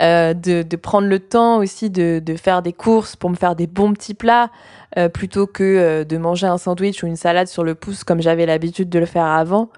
de, 0.00 0.62
de, 0.62 0.76
prendre 0.76 1.08
le 1.08 1.18
temps 1.18 1.58
aussi 1.58 1.90
de, 1.90 2.20
de 2.24 2.36
faire 2.36 2.62
des 2.62 2.72
courses 2.72 3.16
pour 3.16 3.30
me 3.30 3.34
faire 3.34 3.56
des 3.56 3.66
bons 3.66 3.92
petits 3.92 4.14
plats. 4.14 4.50
Euh, 4.96 5.10
plutôt 5.10 5.46
que 5.46 5.62
euh, 5.62 6.04
de 6.04 6.16
manger 6.16 6.46
un 6.46 6.56
sandwich 6.56 7.02
ou 7.02 7.06
une 7.06 7.16
salade 7.16 7.46
sur 7.46 7.62
le 7.62 7.74
pouce 7.74 8.04
comme 8.04 8.22
j'avais 8.22 8.46
l'habitude 8.46 8.88
de 8.88 8.98
le 8.98 9.04
faire 9.04 9.26
avant. 9.26 9.68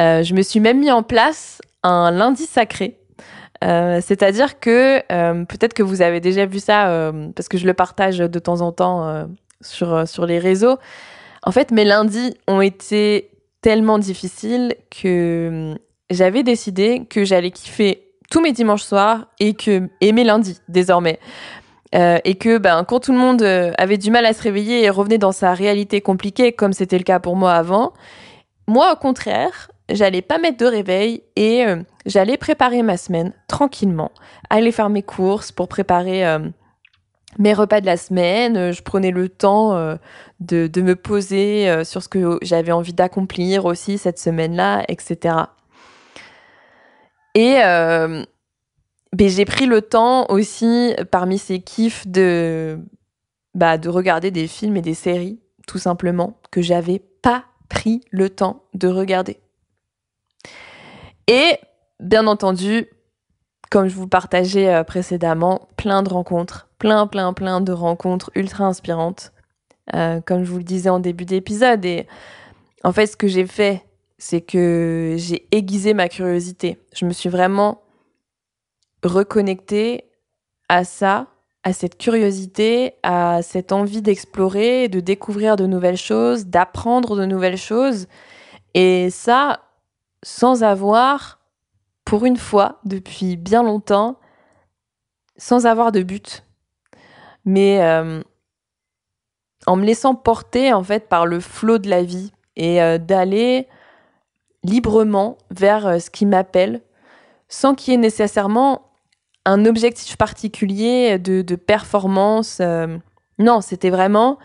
Euh, 0.00 0.22
je 0.22 0.34
me 0.34 0.40
suis 0.40 0.60
même 0.60 0.80
mis 0.80 0.90
en 0.90 1.02
place 1.02 1.60
un 1.82 2.10
lundi 2.10 2.46
sacré. 2.46 2.98
C'est-à-dire 3.62 4.60
que 4.60 5.00
peut-être 5.44 5.72
que 5.72 5.82
vous 5.82 6.02
avez 6.02 6.20
déjà 6.20 6.44
vu 6.44 6.58
ça 6.58 7.10
parce 7.34 7.48
que 7.48 7.56
je 7.56 7.64
le 7.66 7.72
partage 7.72 8.18
de 8.18 8.38
temps 8.38 8.60
en 8.60 8.72
temps 8.72 9.26
sur, 9.62 10.06
sur 10.06 10.26
les 10.26 10.38
réseaux. 10.38 10.76
En 11.44 11.50
fait, 11.50 11.70
mes 11.70 11.86
lundis 11.86 12.34
ont 12.46 12.60
été 12.60 13.30
tellement 13.62 13.98
difficiles 13.98 14.74
que 14.90 15.74
j'avais 16.10 16.42
décidé 16.42 17.06
que 17.08 17.24
j'allais 17.24 17.52
kiffer 17.52 18.02
tous 18.34 18.40
mes 18.40 18.50
dimanches 18.50 18.82
soirs 18.82 19.28
et 19.38 19.54
que 19.54 19.88
et 20.00 20.10
mes 20.10 20.24
lundis 20.24 20.58
désormais 20.66 21.20
euh, 21.94 22.18
et 22.24 22.34
que 22.34 22.58
ben, 22.58 22.82
quand 22.82 22.98
tout 22.98 23.12
le 23.12 23.18
monde 23.18 23.42
euh, 23.42 23.70
avait 23.78 23.96
du 23.96 24.10
mal 24.10 24.26
à 24.26 24.32
se 24.32 24.42
réveiller 24.42 24.82
et 24.82 24.90
revenait 24.90 25.18
dans 25.18 25.30
sa 25.30 25.54
réalité 25.54 26.00
compliquée, 26.00 26.50
comme 26.52 26.72
c'était 26.72 26.98
le 26.98 27.04
cas 27.04 27.20
pour 27.20 27.36
moi 27.36 27.52
avant, 27.52 27.92
moi 28.66 28.92
au 28.92 28.96
contraire, 28.96 29.70
j'allais 29.88 30.20
pas 30.20 30.38
mettre 30.38 30.56
de 30.56 30.66
réveil 30.66 31.22
et 31.36 31.64
euh, 31.64 31.76
j'allais 32.06 32.36
préparer 32.36 32.82
ma 32.82 32.96
semaine 32.96 33.32
tranquillement, 33.46 34.10
aller 34.50 34.72
faire 34.72 34.90
mes 34.90 35.04
courses 35.04 35.52
pour 35.52 35.68
préparer 35.68 36.24
mes 37.38 37.54
repas 37.54 37.80
de 37.80 37.86
la 37.86 37.96
semaine. 37.96 38.72
Je 38.72 38.82
prenais 38.82 39.12
le 39.12 39.28
temps 39.28 39.78
de, 40.40 40.66
de, 40.66 40.82
me 40.82 40.96
poser 40.96 41.84
sur 41.84 42.02
ce 42.02 42.08
que 42.08 42.40
j'avais 42.42 42.72
envie 42.72 42.94
d'accomplir 42.94 43.64
aussi 43.64 43.96
cette 43.96 44.18
semaine-là, 44.18 44.82
etc. 44.88 45.36
Et 47.34 47.54
ben, 47.54 49.28
j'ai 49.28 49.44
pris 49.44 49.66
le 49.66 49.82
temps 49.82 50.26
aussi, 50.28 50.94
parmi 51.10 51.38
ces 51.38 51.60
kiffs, 51.60 52.06
de, 52.06 52.78
bah, 53.54 53.78
de 53.78 53.88
regarder 53.88 54.30
des 54.30 54.46
films 54.46 54.76
et 54.76 54.82
des 54.82 54.94
séries, 54.94 55.40
tout 55.66 55.78
simplement, 55.78 56.38
que 56.50 56.62
j'avais 56.62 57.00
pas 57.22 57.44
pris 57.68 58.02
le 58.10 58.28
temps 58.28 58.62
de 58.74 58.88
regarder. 58.88 59.38
Et, 61.26 61.58
bien 62.00 62.26
entendu, 62.26 62.86
comme 63.70 63.88
je 63.88 63.94
vous 63.94 64.08
partageais 64.08 64.72
euh, 64.72 64.84
précédemment, 64.84 65.68
plein 65.76 66.02
de 66.02 66.10
rencontres, 66.10 66.68
plein, 66.78 67.06
plein, 67.06 67.32
plein 67.32 67.60
de 67.60 67.72
rencontres 67.72 68.30
ultra 68.34 68.64
inspirantes, 68.64 69.32
euh, 69.94 70.20
comme 70.20 70.44
je 70.44 70.50
vous 70.50 70.58
le 70.58 70.64
disais 70.64 70.90
en 70.90 71.00
début 71.00 71.24
d'épisode. 71.24 71.84
Et 71.84 72.06
en 72.82 72.92
fait, 72.92 73.06
ce 73.06 73.16
que 73.16 73.26
j'ai 73.26 73.46
fait 73.46 73.84
c'est 74.24 74.40
que 74.40 75.16
j'ai 75.18 75.46
aiguisé 75.50 75.92
ma 75.92 76.08
curiosité. 76.08 76.78
Je 76.94 77.04
me 77.04 77.12
suis 77.12 77.28
vraiment 77.28 77.82
reconnectée 79.02 80.10
à 80.70 80.84
ça, 80.84 81.26
à 81.62 81.74
cette 81.74 81.98
curiosité, 81.98 82.94
à 83.02 83.42
cette 83.42 83.70
envie 83.70 84.00
d'explorer, 84.00 84.88
de 84.88 85.00
découvrir 85.00 85.56
de 85.56 85.66
nouvelles 85.66 85.98
choses, 85.98 86.46
d'apprendre 86.46 87.18
de 87.18 87.26
nouvelles 87.26 87.58
choses. 87.58 88.06
Et 88.72 89.10
ça, 89.10 89.60
sans 90.22 90.62
avoir, 90.62 91.40
pour 92.06 92.24
une 92.24 92.38
fois, 92.38 92.80
depuis 92.86 93.36
bien 93.36 93.62
longtemps, 93.62 94.18
sans 95.36 95.66
avoir 95.66 95.92
de 95.92 96.02
but. 96.02 96.44
Mais 97.44 97.82
euh, 97.82 98.22
en 99.66 99.76
me 99.76 99.84
laissant 99.84 100.14
porter, 100.14 100.72
en 100.72 100.82
fait, 100.82 101.10
par 101.10 101.26
le 101.26 101.40
flot 101.40 101.76
de 101.76 101.90
la 101.90 102.02
vie 102.02 102.32
et 102.56 102.80
euh, 102.80 102.96
d'aller 102.96 103.68
librement 104.64 105.38
vers 105.50 105.86
euh, 105.86 105.98
ce 105.98 106.10
qui 106.10 106.26
m'appelle, 106.26 106.80
sans 107.48 107.74
qu'il 107.74 107.92
y 107.92 107.94
ait 107.94 108.00
nécessairement 108.00 108.90
un 109.44 109.66
objectif 109.66 110.16
particulier 110.16 111.18
de, 111.18 111.42
de 111.42 111.54
performance. 111.54 112.62
non, 113.38 113.60
c'était 113.60 113.90
vraiment 113.90 114.38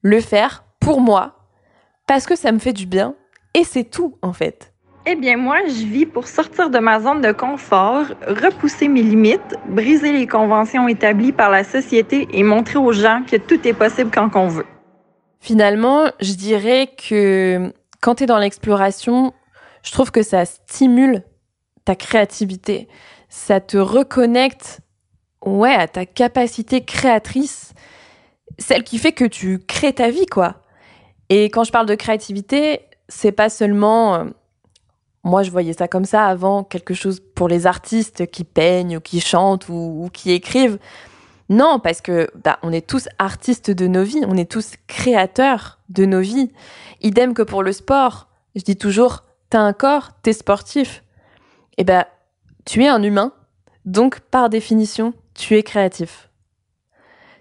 le 0.00 0.20
faire 0.20 0.64
pour 0.78 1.00
moi, 1.00 1.34
parce 2.06 2.26
que 2.26 2.36
ça 2.36 2.52
me 2.52 2.60
fait 2.60 2.72
du 2.72 2.86
bien, 2.86 3.16
et 3.54 3.64
c'est 3.64 3.84
tout, 3.84 4.16
en 4.22 4.32
fait. 4.32 4.72
Eh 5.04 5.16
bien, 5.16 5.36
moi, 5.36 5.58
je 5.66 5.84
vis 5.84 6.06
pour 6.06 6.28
sortir 6.28 6.70
de 6.70 6.78
ma 6.78 7.00
zone 7.00 7.22
de 7.22 7.32
confort, 7.32 8.04
repousser 8.26 8.86
mes 8.86 9.02
limites, 9.02 9.56
briser 9.68 10.12
les 10.12 10.28
conventions 10.28 10.86
établies 10.86 11.32
par 11.32 11.50
la 11.50 11.64
société 11.64 12.28
et 12.32 12.44
montrer 12.44 12.78
aux 12.78 12.92
gens 12.92 13.22
que 13.28 13.36
tout 13.36 13.66
est 13.66 13.72
possible 13.72 14.12
quand 14.14 14.30
on 14.36 14.46
veut. 14.46 14.66
Finalement, 15.40 16.04
je 16.20 16.34
dirais 16.34 16.88
que 16.96 17.72
quand 18.02 18.16
tu 18.16 18.24
es 18.24 18.26
dans 18.26 18.38
l'exploration, 18.38 19.32
je 19.82 19.92
trouve 19.92 20.10
que 20.10 20.22
ça 20.22 20.44
stimule 20.44 21.22
ta 21.86 21.94
créativité. 21.94 22.88
Ça 23.30 23.60
te 23.60 23.78
reconnecte 23.78 24.80
ouais, 25.46 25.74
à 25.74 25.88
ta 25.88 26.04
capacité 26.04 26.84
créatrice, 26.84 27.72
celle 28.58 28.84
qui 28.84 28.98
fait 28.98 29.12
que 29.12 29.24
tu 29.24 29.58
crées 29.60 29.94
ta 29.94 30.10
vie, 30.10 30.26
quoi. 30.26 30.56
Et 31.30 31.44
quand 31.44 31.64
je 31.64 31.72
parle 31.72 31.86
de 31.86 31.94
créativité, 31.94 32.80
c'est 33.08 33.32
pas 33.32 33.48
seulement 33.48 34.16
euh, 34.16 34.24
moi, 35.24 35.44
je 35.44 35.50
voyais 35.50 35.72
ça 35.72 35.86
comme 35.86 36.04
ça 36.04 36.26
avant, 36.26 36.64
quelque 36.64 36.94
chose 36.94 37.20
pour 37.20 37.46
les 37.46 37.66
artistes 37.66 38.26
qui 38.26 38.42
peignent 38.42 38.96
ou 38.96 39.00
qui 39.00 39.20
chantent 39.20 39.68
ou, 39.68 40.10
qui 40.12 40.32
écrivent. 40.32 40.78
Non, 41.52 41.80
parce 41.80 42.00
que 42.00 42.30
bah, 42.34 42.58
on 42.62 42.72
est 42.72 42.86
tous 42.88 43.10
artistes 43.18 43.70
de 43.70 43.86
nos 43.86 44.04
vies, 44.04 44.24
on 44.26 44.38
est 44.38 44.50
tous 44.50 44.72
créateurs 44.86 45.80
de 45.90 46.06
nos 46.06 46.20
vies. 46.20 46.50
Idem 47.02 47.34
que 47.34 47.42
pour 47.42 47.62
le 47.62 47.72
sport. 47.72 48.28
Je 48.54 48.62
dis 48.62 48.76
toujours, 48.76 49.24
t'as 49.50 49.60
un 49.60 49.74
corps, 49.74 50.12
t'es 50.22 50.32
sportif. 50.32 51.04
Eh 51.76 51.84
ben, 51.84 52.06
tu 52.64 52.82
es 52.84 52.88
un 52.88 53.02
humain, 53.02 53.34
donc 53.84 54.20
par 54.20 54.48
définition, 54.48 55.12
tu 55.34 55.54
es 55.54 55.62
créatif. 55.62 56.30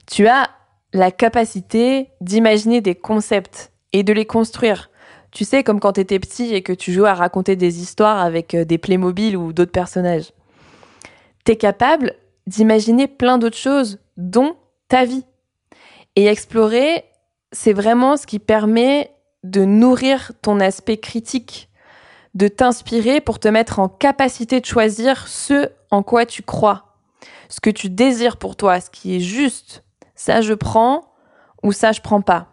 Tu 0.07 0.27
as 0.27 0.49
la 0.91 1.11
capacité 1.11 2.09
d'imaginer 2.19 2.81
des 2.81 2.95
concepts 2.95 3.71
et 3.93 4.03
de 4.03 4.11
les 4.11 4.25
construire. 4.25 4.89
Tu 5.31 5.45
sais, 5.45 5.63
comme 5.63 5.79
quand 5.79 5.93
tu 5.93 6.01
étais 6.01 6.19
petit 6.19 6.53
et 6.53 6.63
que 6.63 6.73
tu 6.73 6.91
jouais 6.91 7.07
à 7.07 7.15
raconter 7.15 7.55
des 7.55 7.81
histoires 7.81 8.19
avec 8.19 8.55
euh, 8.55 8.65
des 8.65 8.77
Playmobil 8.77 9.37
ou 9.37 9.53
d'autres 9.53 9.71
personnages. 9.71 10.33
Tu 11.45 11.53
es 11.53 11.55
capable 11.55 12.15
d'imaginer 12.47 13.07
plein 13.07 13.37
d'autres 13.37 13.57
choses, 13.57 13.99
dont 14.17 14.55
ta 14.87 15.05
vie. 15.05 15.23
Et 16.15 16.25
explorer, 16.25 17.05
c'est 17.51 17.73
vraiment 17.73 18.17
ce 18.17 18.27
qui 18.27 18.39
permet 18.39 19.11
de 19.43 19.65
nourrir 19.65 20.31
ton 20.41 20.59
aspect 20.59 20.97
critique, 20.97 21.69
de 22.35 22.47
t'inspirer 22.47 23.21
pour 23.21 23.39
te 23.39 23.47
mettre 23.47 23.79
en 23.79 23.89
capacité 23.89 24.59
de 24.59 24.65
choisir 24.65 25.27
ce 25.27 25.69
en 25.89 26.03
quoi 26.03 26.25
tu 26.25 26.43
crois, 26.43 26.97
ce 27.49 27.59
que 27.59 27.69
tu 27.69 27.89
désires 27.89 28.37
pour 28.37 28.55
toi, 28.55 28.79
ce 28.79 28.89
qui 28.89 29.15
est 29.15 29.19
juste. 29.19 29.83
Ça, 30.15 30.41
je 30.41 30.53
prends 30.53 31.13
ou 31.63 31.71
ça, 31.71 31.91
je 31.91 32.01
prends 32.01 32.21
pas. 32.21 32.47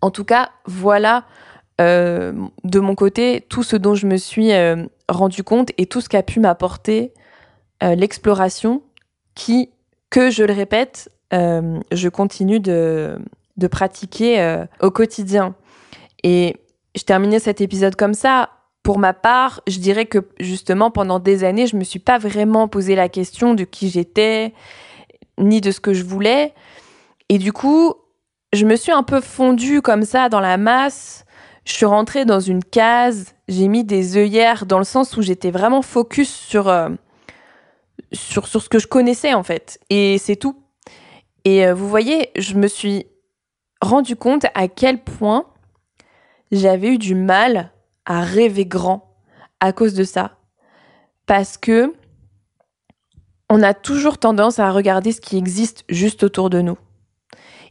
En 0.00 0.10
tout 0.10 0.24
cas, 0.24 0.50
voilà 0.66 1.24
euh, 1.80 2.32
de 2.64 2.80
mon 2.80 2.94
côté 2.94 3.44
tout 3.48 3.62
ce 3.62 3.76
dont 3.76 3.94
je 3.94 4.06
me 4.06 4.16
suis 4.16 4.52
euh, 4.52 4.86
rendu 5.08 5.44
compte 5.44 5.70
et 5.78 5.86
tout 5.86 6.00
ce 6.00 6.08
qu'a 6.08 6.22
pu 6.22 6.40
m'apporter 6.40 7.12
euh, 7.82 7.94
l'exploration 7.94 8.82
qui, 9.38 9.70
que 10.10 10.30
je 10.30 10.42
le 10.42 10.52
répète, 10.52 11.10
je 11.32 12.08
continue 12.08 12.58
de, 12.58 13.18
pratiquer 13.70 14.64
au 14.80 14.90
quotidien. 14.90 15.54
Et 16.24 16.56
je 16.96 17.04
terminais 17.04 17.38
cet 17.38 17.60
épisode 17.60 17.94
comme 17.94 18.14
ça. 18.14 18.50
Pour 18.82 18.98
ma 18.98 19.12
part, 19.12 19.60
je 19.68 19.78
dirais 19.78 20.06
que 20.06 20.18
justement 20.40 20.90
pendant 20.90 21.20
des 21.20 21.44
années, 21.44 21.66
je 21.66 21.76
me 21.76 21.84
suis 21.84 21.98
pas 22.00 22.18
vraiment 22.18 22.68
posé 22.68 22.96
la 22.96 23.08
question 23.08 23.54
de 23.54 23.64
qui 23.64 23.90
j'étais, 23.90 24.54
ni 25.38 25.60
de 25.60 25.70
ce 25.70 25.78
que 25.78 25.92
je 25.92 26.04
voulais. 26.04 26.52
Et 27.28 27.38
du 27.38 27.52
coup, 27.52 27.94
je 28.52 28.64
me 28.64 28.74
suis 28.74 28.92
un 28.92 29.02
peu 29.04 29.20
fondue 29.20 29.82
comme 29.82 30.04
ça 30.04 30.28
dans 30.28 30.40
la 30.40 30.56
masse 30.56 31.24
je 31.68 31.74
suis 31.74 31.86
rentrée 31.86 32.24
dans 32.24 32.40
une 32.40 32.64
case, 32.64 33.34
j'ai 33.46 33.68
mis 33.68 33.84
des 33.84 34.16
œillères 34.16 34.64
dans 34.64 34.78
le 34.78 34.84
sens 34.84 35.18
où 35.18 35.22
j'étais 35.22 35.50
vraiment 35.50 35.82
focus 35.82 36.30
sur, 36.30 36.68
euh, 36.68 36.88
sur, 38.12 38.46
ce 38.46 38.68
que 38.68 38.78
je 38.78 38.86
connaissais 38.86 39.34
en 39.34 39.42
fait. 39.42 39.80
Et 39.90 40.18
c'est 40.18 40.36
tout. 40.36 40.56
Et 41.44 41.66
euh, 41.66 41.74
vous 41.74 41.88
voyez, 41.88 42.30
je 42.36 42.54
me 42.54 42.66
suis 42.66 43.06
rendu 43.80 44.16
compte 44.16 44.46
à 44.54 44.68
quel 44.68 45.02
point 45.02 45.46
j'avais 46.50 46.88
eu 46.88 46.98
du 46.98 47.14
mal 47.14 47.72
à 48.04 48.22
rêver 48.22 48.66
grand 48.66 49.16
à 49.60 49.72
cause 49.72 49.94
de 49.94 50.04
ça. 50.04 50.38
Parce 51.26 51.56
que 51.58 51.92
on 53.50 53.62
a 53.62 53.72
toujours 53.72 54.18
tendance 54.18 54.58
à 54.58 54.70
regarder 54.70 55.12
ce 55.12 55.20
qui 55.20 55.36
existe 55.38 55.84
juste 55.88 56.22
autour 56.22 56.50
de 56.50 56.60
nous. 56.60 56.76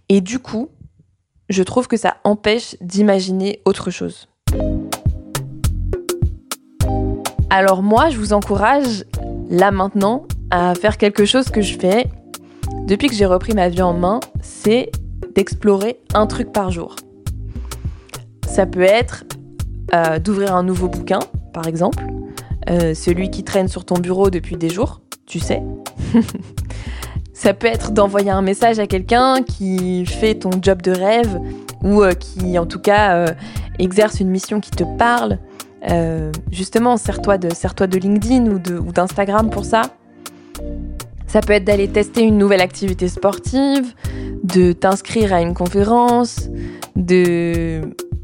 Et 0.09 0.21
du 0.21 0.39
coup, 0.39 0.69
je 1.49 1.63
trouve 1.63 1.87
que 1.87 1.97
ça 1.97 2.17
empêche 2.23 2.75
d'imaginer 2.81 3.61
autre 3.65 3.91
chose. 3.91 4.27
Alors 7.49 7.81
moi, 7.83 8.09
je 8.09 8.17
vous 8.17 8.33
encourage, 8.33 9.05
là 9.49 9.71
maintenant, 9.71 10.25
à 10.49 10.75
faire 10.75 10.97
quelque 10.97 11.25
chose 11.25 11.49
que 11.49 11.61
je 11.61 11.77
fais 11.77 12.07
depuis 12.87 13.09
que 13.09 13.15
j'ai 13.15 13.25
repris 13.25 13.53
ma 13.53 13.69
vie 13.69 13.81
en 13.81 13.93
main, 13.93 14.19
c'est 14.41 14.91
d'explorer 15.35 15.99
un 16.13 16.25
truc 16.25 16.51
par 16.51 16.71
jour. 16.71 16.95
Ça 18.47 18.65
peut 18.65 18.81
être 18.81 19.25
euh, 19.93 20.19
d'ouvrir 20.19 20.55
un 20.55 20.63
nouveau 20.63 20.87
bouquin, 20.87 21.19
par 21.53 21.67
exemple, 21.67 22.03
euh, 22.69 22.93
celui 22.93 23.29
qui 23.29 23.43
traîne 23.43 23.67
sur 23.67 23.85
ton 23.85 23.95
bureau 23.95 24.29
depuis 24.29 24.55
des 24.55 24.69
jours, 24.69 25.01
tu 25.25 25.39
sais. 25.39 25.61
Ça 27.33 27.53
peut 27.53 27.67
être 27.67 27.91
d'envoyer 27.91 28.31
un 28.31 28.41
message 28.41 28.79
à 28.79 28.87
quelqu'un 28.87 29.43
qui 29.43 30.05
fait 30.05 30.35
ton 30.35 30.49
job 30.59 30.81
de 30.81 30.91
rêve 30.91 31.39
ou 31.83 32.01
euh, 32.01 32.13
qui 32.13 32.57
en 32.57 32.65
tout 32.65 32.79
cas 32.79 33.35
exerce 33.77 34.19
une 34.19 34.29
mission 34.29 34.59
qui 34.59 34.71
te 34.71 34.83
parle. 34.97 35.37
Euh, 35.89 36.31
justement, 36.51 36.97
sers-toi 36.97 37.37
de, 37.37 37.53
sers 37.53 37.73
de 37.75 37.97
LinkedIn 37.97 38.47
ou 38.47 38.91
d'Instagram 38.91 39.49
pour 39.49 39.65
ça. 39.65 39.83
Ça 41.27 41.41
peut 41.41 41.53
être 41.53 41.65
d'aller 41.65 41.87
tester 41.89 42.21
une 42.21 42.37
nouvelle 42.37 42.61
activité 42.61 43.07
sportive, 43.09 43.93
de 44.43 44.71
t'inscrire 44.71 45.33
à 45.33 45.41
une 45.41 45.53
conférence, 45.53 46.49
de 46.95 47.81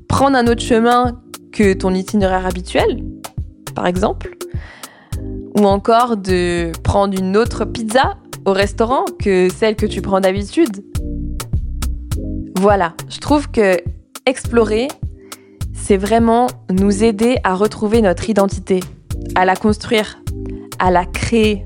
prendre 0.07 0.37
un 0.37 0.47
autre 0.47 0.61
chemin 0.61 1.19
que 1.51 1.73
ton 1.73 1.93
itinéraire 1.93 2.45
habituel, 2.45 3.03
par 3.75 3.87
exemple, 3.87 4.37
ou 5.55 5.65
encore 5.65 6.17
de 6.17 6.71
prendre 6.83 7.17
une 7.17 7.37
autre 7.37 7.65
pizza 7.65 8.17
au 8.45 8.53
restaurant 8.53 9.05
que 9.19 9.49
celle 9.49 9.75
que 9.75 9.85
tu 9.85 10.01
prends 10.01 10.21
d'habitude. 10.21 10.83
Voilà, 12.57 12.93
je 13.09 13.19
trouve 13.19 13.51
que 13.51 13.77
explorer, 14.25 14.87
c'est 15.83 15.97
vraiment 15.97 16.47
nous 16.71 17.03
aider 17.03 17.37
à 17.43 17.55
retrouver 17.55 18.01
notre 18.01 18.29
identité, 18.29 18.79
à 19.35 19.43
la 19.43 19.55
construire, 19.55 20.19
à 20.79 20.91
la 20.91 21.05
créer. 21.05 21.65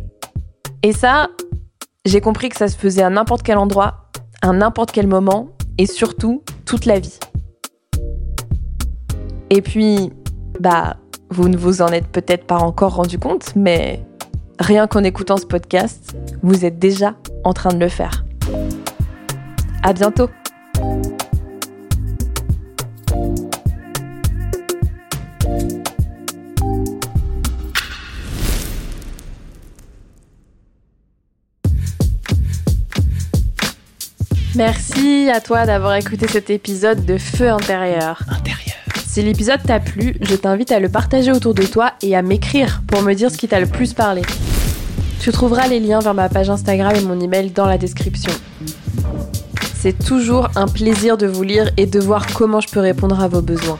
Et 0.81 0.91
ça, 0.91 1.29
j'ai 2.03 2.19
compris 2.19 2.49
que 2.49 2.57
ça 2.57 2.67
se 2.67 2.75
faisait 2.75 3.03
à 3.03 3.09
n'importe 3.09 3.43
quel 3.43 3.57
endroit, 3.57 4.09
à 4.41 4.51
n'importe 4.51 4.91
quel 4.91 5.05
moment, 5.05 5.49
et 5.77 5.85
surtout 5.85 6.43
toute 6.65 6.85
la 6.85 6.99
vie. 6.99 7.19
Et 9.51 9.61
puis, 9.61 10.11
bah, 10.59 10.97
vous 11.29 11.47
ne 11.47 11.55
vous 11.55 11.81
en 11.81 11.87
êtes 11.87 12.07
peut-être 12.07 12.45
pas 12.45 12.57
encore 12.57 12.95
rendu 12.95 13.19
compte, 13.19 13.55
mais 13.55 14.03
Rien 14.59 14.87
qu'en 14.87 15.03
écoutant 15.03 15.37
ce 15.37 15.45
podcast, 15.45 16.15
vous 16.41 16.65
êtes 16.65 16.79
déjà 16.79 17.13
en 17.43 17.53
train 17.53 17.69
de 17.69 17.79
le 17.79 17.89
faire. 17.89 18.25
À 19.83 19.93
bientôt! 19.93 20.29
Merci 34.57 35.29
à 35.29 35.39
toi 35.39 35.67
d'avoir 35.67 35.93
écouté 35.97 36.27
cet 36.27 36.49
épisode 36.49 37.05
de 37.05 37.19
Feu 37.19 37.47
intérieur. 37.47 38.23
Intérieur. 38.27 38.77
Si 39.05 39.21
l'épisode 39.21 39.61
t'a 39.63 39.79
plu, 39.79 40.15
je 40.19 40.33
t'invite 40.33 40.71
à 40.71 40.79
le 40.79 40.89
partager 40.89 41.31
autour 41.31 41.53
de 41.53 41.61
toi 41.61 41.91
et 42.01 42.15
à 42.15 42.23
m'écrire 42.23 42.81
pour 42.87 43.03
me 43.03 43.13
dire 43.13 43.29
ce 43.29 43.37
qui 43.37 43.47
t'a 43.47 43.59
le 43.59 43.67
plus 43.67 43.93
parlé. 43.93 44.23
Tu 45.19 45.31
trouveras 45.31 45.67
les 45.67 45.79
liens 45.79 45.99
vers 45.99 46.15
ma 46.15 46.27
page 46.27 46.49
Instagram 46.49 46.95
et 46.95 47.01
mon 47.01 47.19
email 47.19 47.51
dans 47.51 47.67
la 47.67 47.77
description. 47.77 48.31
C'est 49.75 50.03
toujours 50.03 50.49
un 50.55 50.67
plaisir 50.67 51.17
de 51.17 51.27
vous 51.27 51.43
lire 51.43 51.69
et 51.77 51.85
de 51.85 51.99
voir 51.99 52.25
comment 52.33 52.59
je 52.59 52.69
peux 52.69 52.79
répondre 52.79 53.21
à 53.21 53.27
vos 53.27 53.43
besoins. 53.43 53.77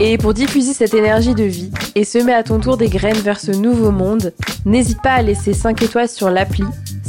Et 0.00 0.18
pour 0.18 0.34
diffuser 0.34 0.74
cette 0.74 0.92
énergie 0.92 1.34
de 1.34 1.44
vie 1.44 1.70
et 1.94 2.04
semer 2.04 2.34
à 2.34 2.42
ton 2.42 2.60
tour 2.60 2.76
des 2.76 2.90
graines 2.90 3.16
vers 3.16 3.40
ce 3.40 3.52
nouveau 3.52 3.90
monde, 3.90 4.34
n'hésite 4.66 5.00
pas 5.00 5.12
à 5.12 5.22
laisser 5.22 5.54
5 5.54 5.82
étoiles 5.82 6.10
sur 6.10 6.28
l'appli. 6.28 6.64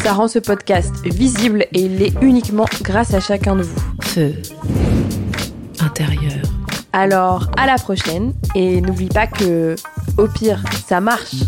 Ça 0.08 0.14
rend 0.14 0.30
ce 0.30 0.40
podcast 0.40 0.96
visible 1.04 1.66
et 1.74 1.82
il 1.82 1.98
l'est 1.98 2.14
uniquement 2.22 2.66
grâce 2.82 3.14
à 3.14 3.20
chacun 3.20 3.58
de 3.58 3.64
vous. 3.64 3.82
Feu 4.04 4.36
intérieur. 5.82 6.32
Alors, 6.94 7.52
à 7.58 7.66
la 7.66 7.76
prochaine 7.76 8.32
et 8.56 8.80
n'oublie 8.80 9.10
pas 9.10 9.28
que, 9.28 9.76
au 10.18 10.30
pire, 10.30 10.64
ça 10.88 11.02
marche. 11.02 11.44